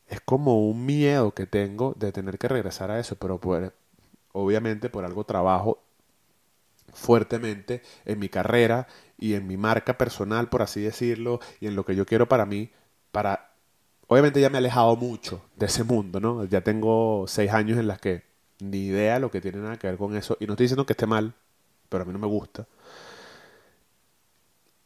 Es 0.06 0.20
como 0.20 0.68
un 0.68 0.84
miedo 0.84 1.32
que 1.32 1.46
tengo 1.46 1.94
de 1.96 2.12
tener 2.12 2.38
que 2.38 2.48
regresar 2.48 2.90
a 2.90 3.00
eso, 3.00 3.16
pero 3.16 3.40
obviamente 4.32 4.90
por 4.90 5.06
algo 5.06 5.24
trabajo 5.24 5.82
fuertemente 6.92 7.82
en 8.04 8.18
mi 8.18 8.28
carrera 8.28 8.86
y 9.16 9.32
en 9.34 9.46
mi 9.46 9.56
marca 9.56 9.96
personal, 9.96 10.50
por 10.50 10.60
así 10.60 10.82
decirlo, 10.82 11.40
y 11.60 11.68
en 11.68 11.76
lo 11.76 11.86
que 11.86 11.96
yo 11.96 12.04
quiero 12.04 12.28
para 12.28 12.44
mí, 12.44 12.70
para... 13.12 13.54
Obviamente 14.08 14.40
ya 14.42 14.50
me 14.50 14.56
he 14.56 14.58
alejado 14.58 14.94
mucho 14.96 15.42
de 15.56 15.66
ese 15.66 15.84
mundo, 15.84 16.20
¿no? 16.20 16.44
Ya 16.44 16.60
tengo 16.60 17.24
seis 17.28 17.50
años 17.52 17.78
en 17.78 17.86
las 17.86 17.98
que 17.98 18.24
ni 18.62 18.86
idea 18.86 19.18
lo 19.18 19.30
que 19.30 19.40
tiene 19.40 19.58
nada 19.58 19.78
que 19.78 19.88
ver 19.88 19.96
con 19.98 20.16
eso. 20.16 20.36
Y 20.40 20.46
no 20.46 20.54
estoy 20.54 20.64
diciendo 20.64 20.86
que 20.86 20.94
esté 20.94 21.06
mal, 21.06 21.34
pero 21.88 22.04
a 22.04 22.06
mí 22.06 22.12
no 22.12 22.18
me 22.18 22.26
gusta. 22.26 22.66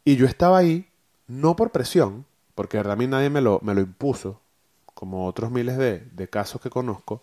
Y 0.04 0.16
yo 0.16 0.26
estaba 0.26 0.58
ahí, 0.58 0.88
no 1.26 1.56
por 1.56 1.72
presión, 1.72 2.24
porque 2.54 2.78
a 2.78 2.96
mí 2.96 3.06
nadie 3.06 3.30
me 3.30 3.40
lo, 3.40 3.60
me 3.62 3.74
lo 3.74 3.80
impuso, 3.80 4.40
como 4.94 5.26
otros 5.26 5.50
miles 5.50 5.76
de, 5.78 6.00
de 6.00 6.28
casos 6.28 6.60
que 6.60 6.70
conozco, 6.70 7.22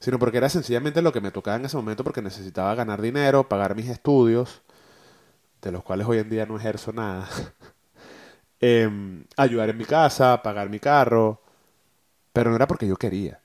sino 0.00 0.18
porque 0.18 0.38
era 0.38 0.48
sencillamente 0.50 1.02
lo 1.02 1.12
que 1.12 1.20
me 1.22 1.30
tocaba 1.32 1.58
en 1.58 1.66
ese 1.66 1.76
momento 1.76 2.04
porque 2.04 2.22
necesitaba 2.22 2.74
ganar 2.74 3.02
dinero, 3.02 3.48
pagar 3.48 3.76
mis 3.76 3.88
estudios, 3.88 4.62
de 5.62 5.72
los 5.72 5.82
cuales 5.84 6.06
hoy 6.06 6.18
en 6.18 6.30
día 6.30 6.46
no 6.46 6.56
ejerzo 6.56 6.92
nada, 6.92 7.28
em, 8.60 9.24
ayudar 9.36 9.70
en 9.70 9.76
mi 9.78 9.84
casa, 9.84 10.42
pagar 10.42 10.68
mi 10.68 10.80
carro, 10.80 11.40
pero 12.32 12.50
no 12.50 12.56
era 12.56 12.66
porque 12.66 12.86
yo 12.88 12.96
quería, 12.96 13.39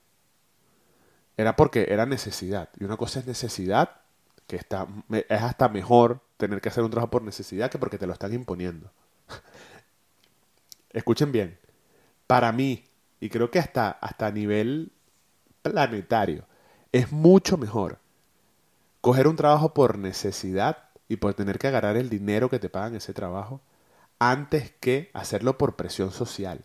era 1.37 1.55
porque 1.55 1.87
era 1.89 2.05
necesidad. 2.05 2.69
Y 2.79 2.83
una 2.83 2.97
cosa 2.97 3.19
es 3.19 3.27
necesidad 3.27 4.01
que 4.47 4.55
está, 4.55 4.87
es 5.09 5.41
hasta 5.41 5.69
mejor 5.69 6.21
tener 6.37 6.61
que 6.61 6.69
hacer 6.69 6.83
un 6.83 6.91
trabajo 6.91 7.11
por 7.11 7.23
necesidad 7.23 7.69
que 7.69 7.79
porque 7.79 7.97
te 7.97 8.07
lo 8.07 8.13
están 8.13 8.33
imponiendo. 8.33 8.91
Escuchen 10.91 11.31
bien, 11.31 11.59
para 12.27 12.51
mí, 12.51 12.85
y 13.19 13.29
creo 13.29 13.51
que 13.51 13.59
hasta, 13.59 13.89
hasta 13.89 14.27
a 14.27 14.31
nivel 14.31 14.91
planetario, 15.61 16.45
es 16.91 17.11
mucho 17.11 17.57
mejor 17.57 17.99
coger 19.01 19.27
un 19.27 19.35
trabajo 19.35 19.73
por 19.73 19.97
necesidad 19.97 20.89
y 21.07 21.17
por 21.17 21.33
tener 21.33 21.59
que 21.59 21.67
agarrar 21.67 21.97
el 21.97 22.09
dinero 22.09 22.49
que 22.49 22.59
te 22.59 22.69
pagan 22.69 22.95
ese 22.95 23.13
trabajo 23.13 23.61
antes 24.19 24.71
que 24.79 25.11
hacerlo 25.13 25.57
por 25.57 25.75
presión 25.75 26.11
social. 26.11 26.63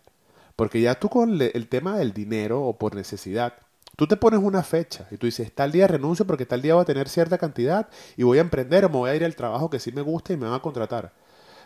Porque 0.56 0.80
ya 0.80 0.98
tú 0.98 1.08
con 1.08 1.40
el 1.40 1.68
tema 1.68 1.96
del 1.96 2.12
dinero 2.12 2.62
o 2.62 2.78
por 2.78 2.94
necesidad, 2.94 3.54
Tú 4.00 4.06
te 4.06 4.16
pones 4.16 4.40
una 4.40 4.62
fecha 4.62 5.06
y 5.10 5.18
tú 5.18 5.26
dices, 5.26 5.54
tal 5.54 5.72
día 5.72 5.86
renuncio 5.86 6.26
porque 6.26 6.46
tal 6.46 6.62
día 6.62 6.72
voy 6.72 6.80
a 6.80 6.86
tener 6.86 7.06
cierta 7.06 7.36
cantidad 7.36 7.90
y 8.16 8.22
voy 8.22 8.38
a 8.38 8.40
emprender 8.40 8.86
o 8.86 8.88
me 8.88 8.96
voy 8.96 9.10
a 9.10 9.14
ir 9.14 9.22
al 9.26 9.36
trabajo 9.36 9.68
que 9.68 9.78
sí 9.78 9.92
me 9.92 10.00
gusta 10.00 10.32
y 10.32 10.38
me 10.38 10.46
van 10.46 10.54
a 10.54 10.62
contratar. 10.62 11.12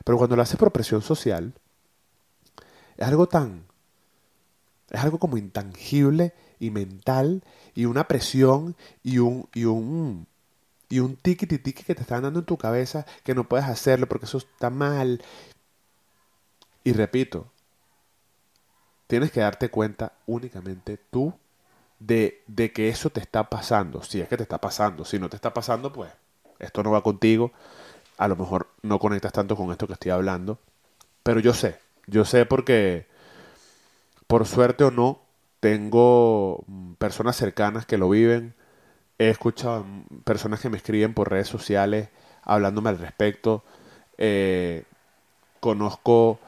Pero 0.03 0.19
cuando 0.19 0.35
lo 0.35 0.43
haces 0.43 0.57
por 0.57 0.73
presión 0.73 1.01
social, 1.01 1.55
es 2.97 3.07
algo 3.07 3.29
tan, 3.29 3.67
es 4.91 5.01
algo 5.01 5.21
como 5.21 5.37
intangible 5.37 6.35
y 6.59 6.73
mental 6.73 7.45
y 7.73 7.85
una 7.85 8.09
presión 8.09 8.75
y 9.05 9.19
un, 9.19 9.49
y 9.55 9.67
un, 9.67 10.27
y 10.89 10.99
un 10.99 11.15
tiquiti 11.15 11.59
tiqui 11.59 11.85
que 11.85 11.95
te 11.95 12.03
están 12.03 12.25
dando 12.25 12.41
en 12.41 12.47
tu 12.47 12.59
cabeza 12.59 13.07
que 13.23 13.37
no 13.37 13.49
puedes 13.49 13.67
hacerlo 13.67 14.09
porque 14.09 14.27
eso 14.27 14.39
está 14.39 14.71
mal. 14.71 15.23
Y 16.83 16.95
repito, 16.95 17.53
tienes 19.07 19.31
que 19.31 19.39
darte 19.39 19.71
cuenta 19.71 20.15
únicamente 20.27 20.99
tú 21.13 21.33
de, 21.99 22.43
que 22.75 22.89
eso 22.89 23.11
te 23.11 23.21
está 23.21 23.49
pasando. 23.51 24.03
Si 24.03 24.21
es 24.21 24.29
que 24.29 24.37
te 24.37 24.43
está 24.43 24.61
pasando. 24.61 25.05
Si 25.05 25.19
no 25.19 25.29
te 25.29 25.37
está 25.37 25.55
pasando, 25.55 25.93
pues 25.93 26.11
esto 26.59 26.83
no 26.83 26.91
va 26.91 27.03
contigo. 27.03 27.53
A 28.19 28.29
lo 28.29 28.37
mejor 28.37 28.69
no 28.83 28.99
conectas 28.99 29.33
tanto 29.33 29.57
con 29.57 29.71
esto 29.71 29.87
que 29.87 29.95
estoy 29.95 30.11
hablando. 30.11 30.59
Pero 31.23 31.41
yo 31.41 31.55
sé. 31.55 31.79
Yo 32.07 32.25
sé 32.25 32.47
porque, 32.47 33.07
por 34.27 34.47
suerte 34.47 34.85
o 34.85 34.91
no, 34.91 35.21
tengo 35.61 36.65
mm, 36.67 36.95
personas 36.95 37.37
cercanas 37.37 37.87
que 37.87 37.99
lo 37.99 38.09
viven. 38.11 38.55
He 39.19 39.31
escuchado 39.31 39.87
personas 40.25 40.61
que 40.61 40.71
me 40.71 40.77
escriben 40.77 41.15
por 41.15 41.31
redes 41.31 41.49
sociales 41.49 42.09
hablándome 42.43 42.91
al 42.91 42.99
respecto. 42.99 43.65
Eh, 44.19 44.85
conozco 45.61 46.39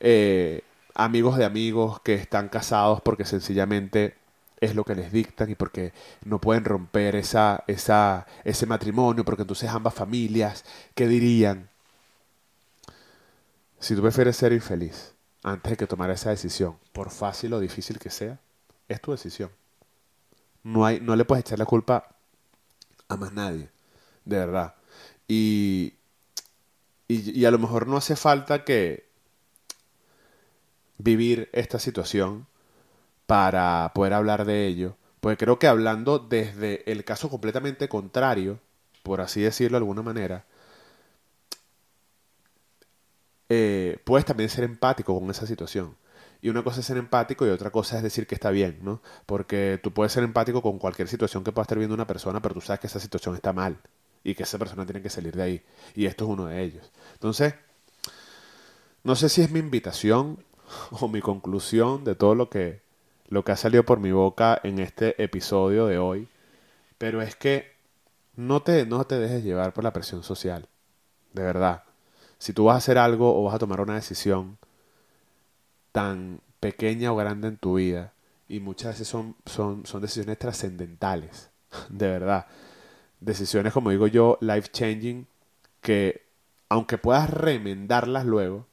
eh, 0.00 0.62
amigos 0.94 1.36
de 1.36 1.44
amigos 1.44 2.00
que 2.00 2.14
están 2.14 2.48
casados 2.48 3.00
porque 3.00 3.24
sencillamente 3.24 4.16
es 4.64 4.74
lo 4.74 4.84
que 4.84 4.94
les 4.94 5.12
dictan 5.12 5.50
y 5.50 5.54
porque 5.54 5.92
no 6.24 6.40
pueden 6.40 6.64
romper 6.64 7.16
esa, 7.16 7.64
esa, 7.66 8.26
ese 8.44 8.66
matrimonio, 8.66 9.24
porque 9.24 9.42
entonces 9.42 9.70
ambas 9.70 9.94
familias, 9.94 10.64
¿qué 10.94 11.06
dirían? 11.06 11.70
Si 13.78 13.94
tú 13.94 14.02
prefieres 14.02 14.36
ser 14.36 14.52
infeliz 14.52 15.14
antes 15.42 15.70
de 15.70 15.76
que 15.76 15.86
tomar 15.86 16.10
esa 16.10 16.30
decisión, 16.30 16.78
por 16.92 17.10
fácil 17.10 17.52
o 17.52 17.60
difícil 17.60 17.98
que 17.98 18.10
sea, 18.10 18.40
es 18.88 19.00
tu 19.00 19.12
decisión. 19.12 19.50
No, 20.62 20.86
hay, 20.86 21.00
no 21.00 21.16
le 21.16 21.24
puedes 21.24 21.44
echar 21.44 21.58
la 21.58 21.66
culpa 21.66 22.16
a 23.08 23.16
más 23.16 23.32
nadie, 23.32 23.68
de 24.24 24.38
verdad. 24.38 24.74
Y, 25.28 25.94
y, 27.08 27.38
y 27.38 27.44
a 27.44 27.50
lo 27.50 27.58
mejor 27.58 27.86
no 27.86 27.96
hace 27.98 28.16
falta 28.16 28.64
que 28.64 29.06
vivir 30.98 31.50
esta 31.52 31.78
situación 31.78 32.46
para 33.26 33.92
poder 33.94 34.12
hablar 34.14 34.44
de 34.44 34.66
ello, 34.66 34.96
porque 35.20 35.38
creo 35.38 35.58
que 35.58 35.66
hablando 35.66 36.18
desde 36.18 36.90
el 36.90 37.04
caso 37.04 37.30
completamente 37.30 37.88
contrario, 37.88 38.60
por 39.02 39.20
así 39.20 39.40
decirlo 39.40 39.76
de 39.76 39.82
alguna 39.82 40.02
manera, 40.02 40.44
eh, 43.48 43.98
puedes 44.04 44.24
también 44.24 44.48
ser 44.48 44.64
empático 44.64 45.18
con 45.18 45.30
esa 45.30 45.46
situación. 45.46 45.96
Y 46.42 46.50
una 46.50 46.62
cosa 46.62 46.80
es 46.80 46.86
ser 46.86 46.98
empático 46.98 47.46
y 47.46 47.50
otra 47.50 47.70
cosa 47.70 47.96
es 47.96 48.02
decir 48.02 48.26
que 48.26 48.34
está 48.34 48.50
bien, 48.50 48.78
¿no? 48.82 49.00
Porque 49.24 49.80
tú 49.82 49.92
puedes 49.92 50.12
ser 50.12 50.24
empático 50.24 50.60
con 50.60 50.78
cualquier 50.78 51.08
situación 51.08 51.42
que 51.42 51.52
pueda 51.52 51.62
estar 51.62 51.78
viendo 51.78 51.94
una 51.94 52.06
persona, 52.06 52.42
pero 52.42 52.54
tú 52.54 52.60
sabes 52.60 52.80
que 52.80 52.86
esa 52.86 53.00
situación 53.00 53.34
está 53.34 53.54
mal 53.54 53.78
y 54.22 54.34
que 54.34 54.42
esa 54.42 54.58
persona 54.58 54.84
tiene 54.84 55.00
que 55.00 55.08
salir 55.08 55.34
de 55.36 55.42
ahí. 55.42 55.62
Y 55.94 56.04
esto 56.06 56.24
es 56.24 56.30
uno 56.30 56.46
de 56.46 56.62
ellos. 56.62 56.90
Entonces, 57.14 57.54
no 59.04 59.16
sé 59.16 59.30
si 59.30 59.40
es 59.40 59.50
mi 59.50 59.58
invitación 59.58 60.44
o 60.90 61.08
mi 61.08 61.20
conclusión 61.22 62.04
de 62.04 62.14
todo 62.14 62.34
lo 62.34 62.50
que 62.50 62.83
lo 63.34 63.44
que 63.44 63.50
ha 63.50 63.56
salido 63.56 63.84
por 63.84 63.98
mi 63.98 64.12
boca 64.12 64.60
en 64.62 64.78
este 64.78 65.20
episodio 65.20 65.86
de 65.86 65.98
hoy, 65.98 66.28
pero 66.98 67.20
es 67.20 67.34
que 67.34 67.72
no 68.36 68.62
te, 68.62 68.86
no 68.86 69.04
te 69.06 69.18
dejes 69.18 69.42
llevar 69.42 69.72
por 69.72 69.82
la 69.82 69.92
presión 69.92 70.22
social, 70.22 70.68
de 71.32 71.42
verdad. 71.42 71.82
Si 72.38 72.52
tú 72.52 72.66
vas 72.66 72.74
a 72.74 72.78
hacer 72.78 72.96
algo 72.96 73.36
o 73.36 73.42
vas 73.42 73.56
a 73.56 73.58
tomar 73.58 73.80
una 73.80 73.96
decisión 73.96 74.56
tan 75.90 76.42
pequeña 76.60 77.12
o 77.12 77.16
grande 77.16 77.48
en 77.48 77.56
tu 77.56 77.74
vida, 77.74 78.12
y 78.48 78.60
muchas 78.60 78.92
veces 78.92 79.08
son, 79.08 79.34
son, 79.46 79.84
son 79.84 80.00
decisiones 80.00 80.38
trascendentales, 80.38 81.50
de 81.88 82.08
verdad. 82.08 82.46
Decisiones, 83.18 83.72
como 83.72 83.90
digo 83.90 84.06
yo, 84.06 84.38
life 84.42 84.68
changing, 84.70 85.26
que 85.80 86.24
aunque 86.68 86.98
puedas 86.98 87.28
remendarlas 87.30 88.26
luego, 88.26 88.68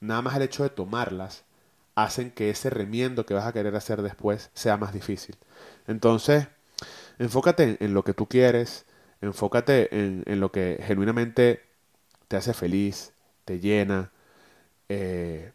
nada 0.00 0.22
más 0.22 0.34
el 0.34 0.42
hecho 0.42 0.64
de 0.64 0.70
tomarlas 0.70 1.44
hacen 1.94 2.30
que 2.30 2.50
ese 2.50 2.70
remiendo 2.70 3.26
que 3.26 3.34
vas 3.34 3.46
a 3.46 3.52
querer 3.52 3.76
hacer 3.76 4.02
después 4.02 4.50
sea 4.54 4.76
más 4.76 4.92
difícil. 4.92 5.36
Entonces, 5.86 6.48
enfócate 7.18 7.76
en, 7.80 7.94
lo 7.94 8.04
que 8.04 8.14
tú 8.14 8.26
quieres, 8.26 8.86
enfócate 9.20 9.94
en, 9.96 10.22
en, 10.26 10.40
lo 10.40 10.52
que 10.52 10.82
genuinamente 10.84 11.62
te 12.28 12.36
hace 12.36 12.54
feliz, 12.54 13.12
te 13.44 13.60
llena. 13.60 14.10
Eh, 14.88 15.52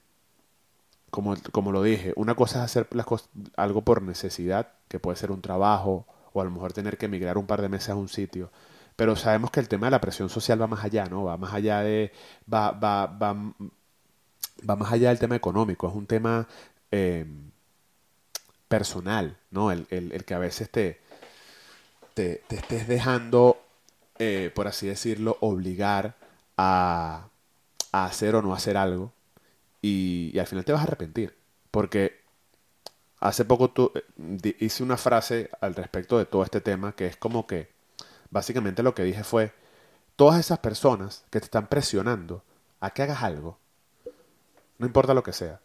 como, 1.10 1.36
como, 1.52 1.72
lo 1.72 1.84
dije, 1.84 2.14
una 2.16 2.36
cosa 2.36 2.60
es 2.60 2.66
hacer 2.66 2.88
las 2.92 3.06
cosas, 3.06 3.30
algo 3.56 3.82
por 3.82 4.02
necesidad, 4.02 4.74
que 4.88 5.00
puede 5.00 5.18
ser 5.18 5.32
un 5.32 5.42
trabajo 5.42 6.06
o 6.34 6.42
a 6.42 6.44
lo 6.44 6.52
mejor 6.52 6.74
tener 6.74 6.98
que 6.98 7.08
emigrar 7.08 7.38
un 7.38 7.48
par 7.48 7.62
de 7.62 7.70
meses 7.70 7.90
a 7.90 7.96
un 7.96 8.10
sitio. 8.10 8.52
Pero 8.96 9.16
sabemos 9.16 9.52
que 9.52 9.60
el 9.60 9.68
tema 9.68 9.88
de 9.88 9.92
la 9.92 10.02
presión 10.02 10.30
social 10.30 10.62
va 10.62 10.68
más 10.68 10.84
allá, 10.84 11.06
¿no? 11.06 11.24
Va 11.24 11.38
más 11.38 11.54
allá 11.54 11.82
de. 11.82 12.12
va, 12.52 12.72
va, 12.72 13.06
va, 13.08 13.36
va 14.68 14.76
más 14.76 14.92
allá 14.92 15.10
del 15.10 15.20
tema 15.20 15.36
económico, 15.36 15.88
es 15.88 15.96
un 15.96 16.08
tema 16.08 16.48
eh, 16.92 17.26
personal, 18.68 19.38
¿no? 19.52 19.72
El, 19.72 19.88
el, 19.90 20.26
que 20.26 20.34
a 20.34 20.40
veces 20.40 20.70
te, 20.70 21.00
te, 22.14 22.44
estés 22.50 22.88
dejando, 22.88 23.62
eh, 24.20 24.52
por 24.54 24.68
así 24.68 24.88
decirlo, 24.88 25.38
obligar 25.42 26.16
a, 26.58 27.30
a, 27.92 28.06
hacer 28.06 28.36
o 28.36 28.42
no 28.42 28.54
hacer 28.54 28.78
algo 28.78 29.14
y, 29.82 30.32
y, 30.34 30.40
al 30.40 30.48
final 30.48 30.66
te 30.66 30.74
vas 30.74 30.82
a 30.82 30.86
arrepentir. 30.86 31.36
Porque 31.72 32.22
hace 33.20 33.46
poco 33.46 33.70
tú, 33.70 33.92
eh, 33.96 34.56
hice 34.60 34.84
una 34.84 34.98
frase 34.98 35.50
al 35.62 35.76
respecto 35.76 36.18
de 36.18 36.26
todo 36.26 36.44
este 36.44 36.62
tema 36.62 36.94
que 36.94 37.08
es 37.08 37.18
como 37.18 37.48
que 37.48 37.70
básicamente 38.30 38.84
lo 38.84 38.94
que 38.96 39.04
dije 39.04 39.24
fue, 39.24 39.54
todas 40.16 40.40
esas 40.40 40.60
personas 40.60 41.24
que 41.30 41.40
te 41.40 41.46
están 41.46 41.68
presionando 41.68 42.44
a 42.80 42.92
que 42.92 43.04
hagas 43.04 43.24
algo, 43.24 43.58
no 44.78 44.86
importa 44.86 45.14
lo 45.14 45.24
que 45.24 45.34
sea, 45.34 45.62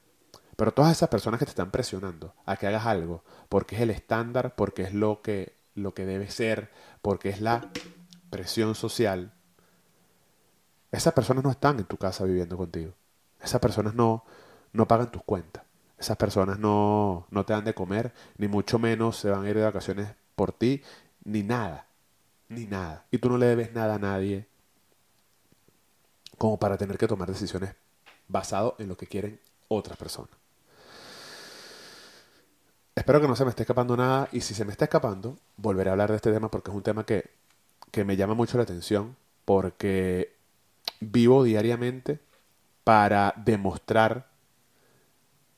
pero 0.56 0.72
todas 0.72 0.92
esas 0.92 1.08
personas 1.08 1.38
que 1.38 1.46
te 1.46 1.50
están 1.50 1.70
presionando 1.70 2.34
a 2.46 2.56
que 2.56 2.66
hagas 2.66 2.86
algo, 2.86 3.24
porque 3.48 3.76
es 3.76 3.82
el 3.82 3.90
estándar, 3.90 4.54
porque 4.54 4.82
es 4.82 4.94
lo 4.94 5.22
que, 5.22 5.54
lo 5.74 5.94
que 5.94 6.06
debe 6.06 6.30
ser, 6.30 6.70
porque 7.00 7.30
es 7.30 7.40
la 7.40 7.70
presión 8.30 8.74
social, 8.74 9.32
esas 10.92 11.14
personas 11.14 11.42
no 11.42 11.50
están 11.50 11.78
en 11.78 11.86
tu 11.86 11.96
casa 11.96 12.24
viviendo 12.24 12.56
contigo. 12.56 12.92
Esas 13.40 13.60
personas 13.60 13.94
no, 13.94 14.24
no 14.72 14.86
pagan 14.86 15.10
tus 15.10 15.22
cuentas. 15.22 15.64
Esas 15.98 16.16
personas 16.16 16.58
no, 16.58 17.26
no 17.30 17.44
te 17.46 17.54
dan 17.54 17.64
de 17.64 17.74
comer, 17.74 18.12
ni 18.36 18.46
mucho 18.46 18.78
menos 18.78 19.16
se 19.16 19.30
van 19.30 19.44
a 19.44 19.48
ir 19.48 19.56
de 19.56 19.62
vacaciones 19.62 20.14
por 20.36 20.52
ti, 20.52 20.82
ni 21.24 21.42
nada. 21.42 21.86
Ni 22.48 22.66
nada. 22.66 23.06
Y 23.10 23.18
tú 23.18 23.30
no 23.30 23.38
le 23.38 23.46
debes 23.46 23.72
nada 23.72 23.94
a 23.94 23.98
nadie 23.98 24.46
como 26.36 26.58
para 26.58 26.76
tener 26.76 26.98
que 26.98 27.08
tomar 27.08 27.28
decisiones 27.28 27.74
basado 28.28 28.76
en 28.78 28.88
lo 28.88 28.96
que 28.96 29.06
quieren 29.06 29.40
otras 29.68 29.96
personas. 29.96 30.30
Espero 32.94 33.20
que 33.20 33.28
no 33.28 33.36
se 33.36 33.44
me 33.44 33.50
esté 33.50 33.62
escapando 33.62 33.96
nada 33.96 34.28
y 34.32 34.42
si 34.42 34.54
se 34.54 34.64
me 34.64 34.72
está 34.72 34.84
escapando, 34.84 35.38
volveré 35.56 35.90
a 35.90 35.92
hablar 35.92 36.10
de 36.10 36.16
este 36.16 36.32
tema 36.32 36.50
porque 36.50 36.70
es 36.70 36.76
un 36.76 36.82
tema 36.82 37.04
que, 37.04 37.30
que 37.90 38.04
me 38.04 38.16
llama 38.16 38.34
mucho 38.34 38.58
la 38.58 38.64
atención 38.64 39.16
porque 39.44 40.36
vivo 41.00 41.42
diariamente 41.42 42.20
para 42.84 43.32
demostrar 43.36 44.28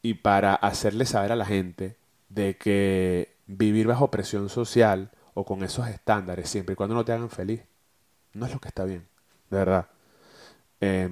y 0.01 0.15
para 0.15 0.55
hacerle 0.55 1.07
saber 1.07 1.33
a 1.33 1.37
la 1.37 1.47
gente 1.47 1.97
de 2.29 2.57
que 2.57 3.37
vivir 3.47 3.87
bajo 3.87 4.11
presión 4.11 4.49
social 4.49 5.11
o 5.35 5.45
con 5.45 5.65
esos 5.65 5.89
estándares 5.89 6.49
siempre 6.49 6.75
y 6.75 6.77
cuando 6.77 6.95
no 6.95 7.05
te 7.05 7.13
hagan 7.13 7.31
feliz 7.31 7.63
no 8.33 8.47
es 8.47 8.53
lo 8.53 8.61
que 8.61 8.69
está 8.69 8.85
bien, 8.85 9.07
de 9.51 9.57
verdad. 9.59 9.89
Eh, 10.81 11.09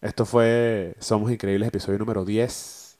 esto 0.00 0.24
fue 0.24 0.96
Somos 0.98 1.30
Increíbles, 1.30 1.68
episodio 1.68 1.98
número 1.98 2.24
10. 2.24 2.98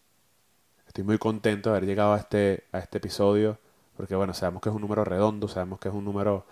Estoy 0.87 1.05
muy 1.05 1.19
contento 1.19 1.71
de 1.71 1.77
haber 1.77 1.89
llegado 1.89 2.13
a 2.13 2.19
este, 2.19 2.65
a 2.73 2.79
este 2.79 2.99
episodio, 2.99 3.59
porque 3.97 4.15
bueno, 4.15 4.35
sabemos 4.35 4.61
que 4.61 4.69
es 4.69 4.75
un 4.75 4.83
número 4.83 5.05
redondo, 5.05 5.49
sabemos 5.49 5.79
que 5.81 5.89
es 5.89 5.95
un 5.95 6.05
número 6.05 6.45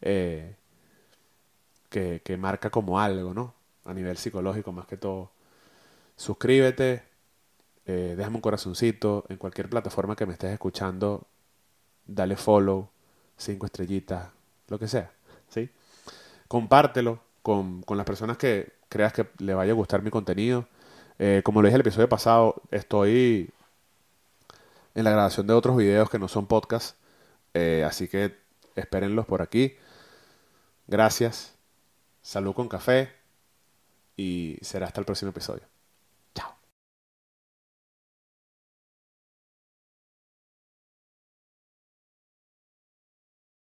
eh, 0.00 0.56
que, 1.88 2.20
que 2.24 2.36
marca 2.36 2.70
como 2.70 2.98
algo, 2.98 3.32
¿no? 3.34 3.54
A 3.84 3.94
nivel 3.94 4.16
psicológico 4.16 4.72
más 4.72 4.86
que 4.86 4.96
todo. 4.96 5.30
Suscríbete, 6.16 7.04
eh, 7.86 8.14
déjame 8.16 8.36
un 8.36 8.42
corazoncito 8.42 9.24
en 9.28 9.36
cualquier 9.36 9.68
plataforma 9.68 10.16
que 10.16 10.26
me 10.26 10.32
estés 10.32 10.52
escuchando, 10.52 11.26
dale 12.06 12.36
follow, 12.36 12.88
cinco 13.36 13.66
estrellitas, 13.66 14.30
lo 14.68 14.78
que 14.78 14.88
sea, 14.88 15.12
¿sí? 15.48 15.70
Compártelo 16.48 17.20
con, 17.42 17.82
con 17.82 17.96
las 17.96 18.06
personas 18.06 18.36
que, 18.38 18.72
creas 18.92 19.12
que 19.14 19.26
le 19.38 19.54
vaya 19.54 19.72
a 19.72 19.74
gustar 19.74 20.02
mi 20.02 20.10
contenido. 20.10 20.68
Eh, 21.18 21.42
como 21.44 21.62
lo 21.62 21.66
dije 21.66 21.76
el 21.76 21.80
episodio 21.80 22.08
pasado, 22.08 22.62
estoy 22.70 23.50
en 24.94 25.04
la 25.04 25.10
grabación 25.10 25.46
de 25.46 25.54
otros 25.54 25.76
videos 25.76 26.10
que 26.10 26.18
no 26.18 26.28
son 26.28 26.46
podcasts, 26.46 26.96
eh, 27.54 27.84
así 27.86 28.08
que 28.08 28.36
espérenlos 28.76 29.26
por 29.26 29.42
aquí. 29.42 29.76
Gracias, 30.86 31.54
salud 32.22 32.54
con 32.54 32.68
café 32.68 33.10
y 34.16 34.58
será 34.62 34.86
hasta 34.86 35.00
el 35.00 35.06
próximo 35.06 35.30
episodio. 35.30 35.71